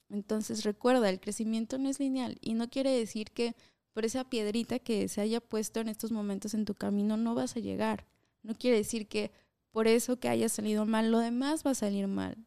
Entonces 0.10 0.63
recuerda, 0.63 1.10
el 1.10 1.20
crecimiento 1.20 1.78
no 1.78 1.89
es 1.89 2.00
lineal 2.00 2.38
y 2.42 2.54
no 2.54 2.70
quiere 2.70 2.92
decir 2.92 3.32
que 3.32 3.56
por 3.94 4.06
esa 4.06 4.30
piedrita 4.30 4.80
que 4.80 5.08
se 5.10 5.22
haya 5.22 5.42
puesto 5.42 5.80
en 5.80 5.89
estos 5.89 6.12
momentos 6.12 6.54
en 6.54 6.66
tu 6.66 6.76
camino 6.76 7.18
no 7.18 7.36
vas 7.36 7.56
a 7.56 7.60
llegar. 7.60 8.08
No 8.44 8.56
quiere 8.56 8.78
decir 8.78 9.08
que 9.08 9.32
por 9.72 9.88
eso 9.88 10.20
que 10.20 10.30
haya 10.30 10.50
salido 10.50 10.86
mal, 10.86 11.12
lo 11.12 11.20
demás 11.20 11.66
va 11.66 11.72
a 11.72 11.76
salir 11.76 12.08
mal. 12.08 12.46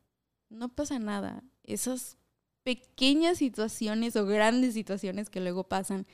No 0.51 0.69
pasa 0.69 0.99
nada. 0.99 1.43
Esas 1.63 2.19
pequeñas 2.63 3.39
situaciones 3.39 4.17
o 4.17 4.27
grandes 4.27 4.75
situaciones 4.75 5.31
que 5.31 5.41
luego 5.41 5.65
pasan 5.65 6.07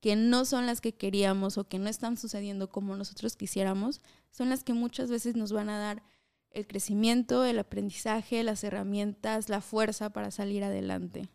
que 0.00 0.16
no 0.16 0.44
son 0.44 0.66
las 0.66 0.80
que 0.80 0.94
queríamos 0.94 1.58
o 1.58 1.68
que 1.68 1.78
no 1.78 1.88
están 1.88 2.16
sucediendo 2.16 2.68
como 2.68 2.96
nosotros 2.96 3.36
quisiéramos, 3.36 4.00
son 4.30 4.50
las 4.50 4.64
que 4.64 4.72
muchas 4.72 5.10
veces 5.10 5.36
nos 5.36 5.52
van 5.52 5.68
a 5.68 5.78
dar 5.78 6.02
el 6.50 6.66
crecimiento, 6.66 7.44
el 7.44 7.58
aprendizaje, 7.58 8.42
las 8.42 8.64
herramientas, 8.64 9.48
la 9.48 9.60
fuerza 9.60 10.10
para 10.10 10.32
salir 10.32 10.64
adelante. 10.64 11.28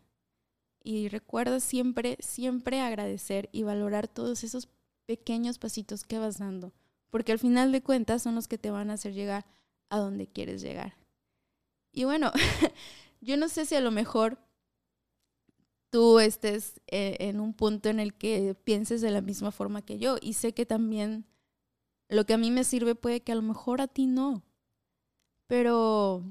Y 0.82 1.08
recuerda 1.08 1.60
siempre, 1.60 2.18
siempre 2.20 2.80
agradecer 2.80 3.48
y 3.52 3.62
valorar 3.62 4.06
todos 4.06 4.44
esos 4.44 4.68
pequeños 5.06 5.58
pasitos 5.58 6.04
que 6.04 6.18
vas 6.18 6.38
dando, 6.38 6.74
porque 7.10 7.32
al 7.32 7.38
final 7.38 7.72
de 7.72 7.82
cuentas 7.82 8.22
son 8.22 8.34
los 8.34 8.48
que 8.48 8.58
te 8.58 8.70
van 8.70 8.90
a 8.90 8.94
hacer 8.94 9.14
llegar 9.14 9.46
a 9.88 9.98
donde 9.98 10.26
quieres 10.26 10.60
llegar. 10.60 10.96
Y 11.92 12.04
bueno, 12.04 12.32
yo 13.20 13.36
no 13.36 13.48
sé 13.48 13.66
si 13.66 13.74
a 13.74 13.80
lo 13.80 13.90
mejor 13.90 14.38
tú 15.90 16.18
estés 16.20 16.80
eh, 16.86 17.16
en 17.20 17.40
un 17.40 17.54
punto 17.54 17.88
en 17.88 18.00
el 18.00 18.14
que 18.14 18.54
pienses 18.64 19.00
de 19.00 19.10
la 19.10 19.20
misma 19.20 19.50
forma 19.50 19.82
que 19.82 19.98
yo. 19.98 20.16
Y 20.20 20.34
sé 20.34 20.52
que 20.52 20.66
también 20.66 21.26
lo 22.08 22.24
que 22.26 22.34
a 22.34 22.38
mí 22.38 22.50
me 22.50 22.64
sirve 22.64 22.94
puede 22.94 23.20
que 23.22 23.32
a 23.32 23.36
lo 23.36 23.42
mejor 23.42 23.80
a 23.80 23.88
ti 23.88 24.06
no. 24.06 24.42
Pero 25.46 26.24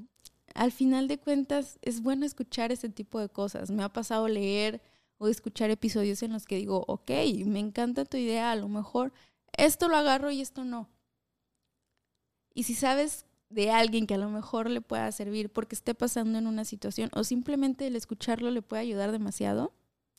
al 0.54 0.72
final 0.72 1.08
de 1.08 1.18
cuentas 1.18 1.78
es 1.82 2.02
bueno 2.02 2.24
escuchar 2.24 2.72
ese 2.72 2.88
tipo 2.88 3.20
de 3.20 3.28
cosas. 3.28 3.70
Me 3.70 3.82
ha 3.82 3.92
pasado 3.92 4.28
leer 4.28 4.80
o 5.18 5.28
escuchar 5.28 5.70
episodios 5.70 6.22
en 6.22 6.32
los 6.32 6.46
que 6.46 6.56
digo, 6.56 6.84
ok, 6.86 7.10
me 7.44 7.58
encanta 7.58 8.04
tu 8.04 8.16
idea, 8.16 8.52
a 8.52 8.56
lo 8.56 8.68
mejor 8.68 9.12
esto 9.58 9.88
lo 9.88 9.96
agarro 9.96 10.30
y 10.30 10.40
esto 10.40 10.64
no. 10.64 10.88
Y 12.54 12.62
si 12.62 12.74
sabes 12.74 13.26
de 13.50 13.70
alguien 13.70 14.06
que 14.06 14.14
a 14.14 14.18
lo 14.18 14.28
mejor 14.28 14.70
le 14.70 14.80
pueda 14.80 15.10
servir 15.12 15.50
porque 15.50 15.74
esté 15.74 15.94
pasando 15.94 16.38
en 16.38 16.46
una 16.46 16.64
situación 16.64 17.10
o 17.14 17.24
simplemente 17.24 17.86
el 17.86 17.96
escucharlo 17.96 18.50
le 18.50 18.62
puede 18.62 18.82
ayudar 18.82 19.12
demasiado, 19.12 19.72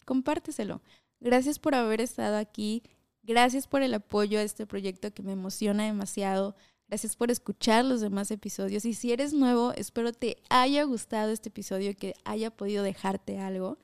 compárteselo. 0.06 0.82
Gracias 1.20 1.60
por 1.60 1.76
haber 1.76 2.02
estado 2.02 2.38
aquí. 2.38 2.84
Gracias 3.24 3.68
por 3.68 3.82
el 3.82 3.94
apoyo 3.94 4.40
a 4.40 4.44
este 4.44 4.66
proyecto 4.66 5.14
que 5.14 5.24
me 5.24 5.34
emociona 5.34 5.86
demasiado. 5.86 6.56
Gracias 6.88 7.16
por 7.16 7.30
escuchar 7.30 7.86
los 7.86 8.02
demás 8.02 8.32
episodios. 8.32 8.86
Y 8.86 8.94
si 8.94 9.12
eres 9.12 9.34
nuevo, 9.34 9.74
espero 9.74 10.12
te 10.14 10.38
haya 10.50 10.84
gustado 10.84 11.32
este 11.32 11.50
episodio, 11.50 11.96
que 11.96 12.16
haya 12.24 12.50
podido 12.50 12.84
dejarte 12.84 13.40
algo 13.40 13.78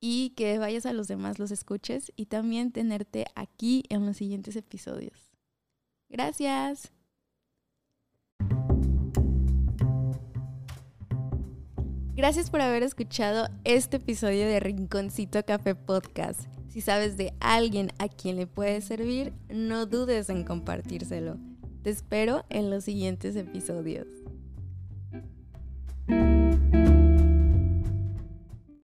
y 0.00 0.30
que 0.30 0.58
vayas 0.58 0.86
a 0.86 0.92
los 0.92 1.08
demás, 1.08 1.38
los 1.38 1.50
escuches 1.50 2.12
y 2.16 2.26
también 2.26 2.72
tenerte 2.72 3.26
aquí 3.34 3.84
en 3.88 4.06
los 4.06 4.16
siguientes 4.16 4.56
episodios. 4.56 5.32
Gracias. 6.08 6.92
Gracias 12.14 12.48
por 12.48 12.62
haber 12.62 12.82
escuchado 12.82 13.48
este 13.64 13.98
episodio 13.98 14.46
de 14.46 14.58
Rinconcito 14.58 15.44
Café 15.44 15.74
Podcast. 15.74 16.48
Si 16.68 16.80
sabes 16.80 17.18
de 17.18 17.34
alguien 17.40 17.90
a 17.98 18.08
quien 18.08 18.36
le 18.36 18.46
puede 18.46 18.80
servir, 18.80 19.34
no 19.50 19.84
dudes 19.84 20.30
en 20.30 20.44
compartírselo. 20.44 21.36
Te 21.82 21.90
espero 21.90 22.44
en 22.48 22.70
los 22.70 22.84
siguientes 22.84 23.36
episodios. 23.36 24.06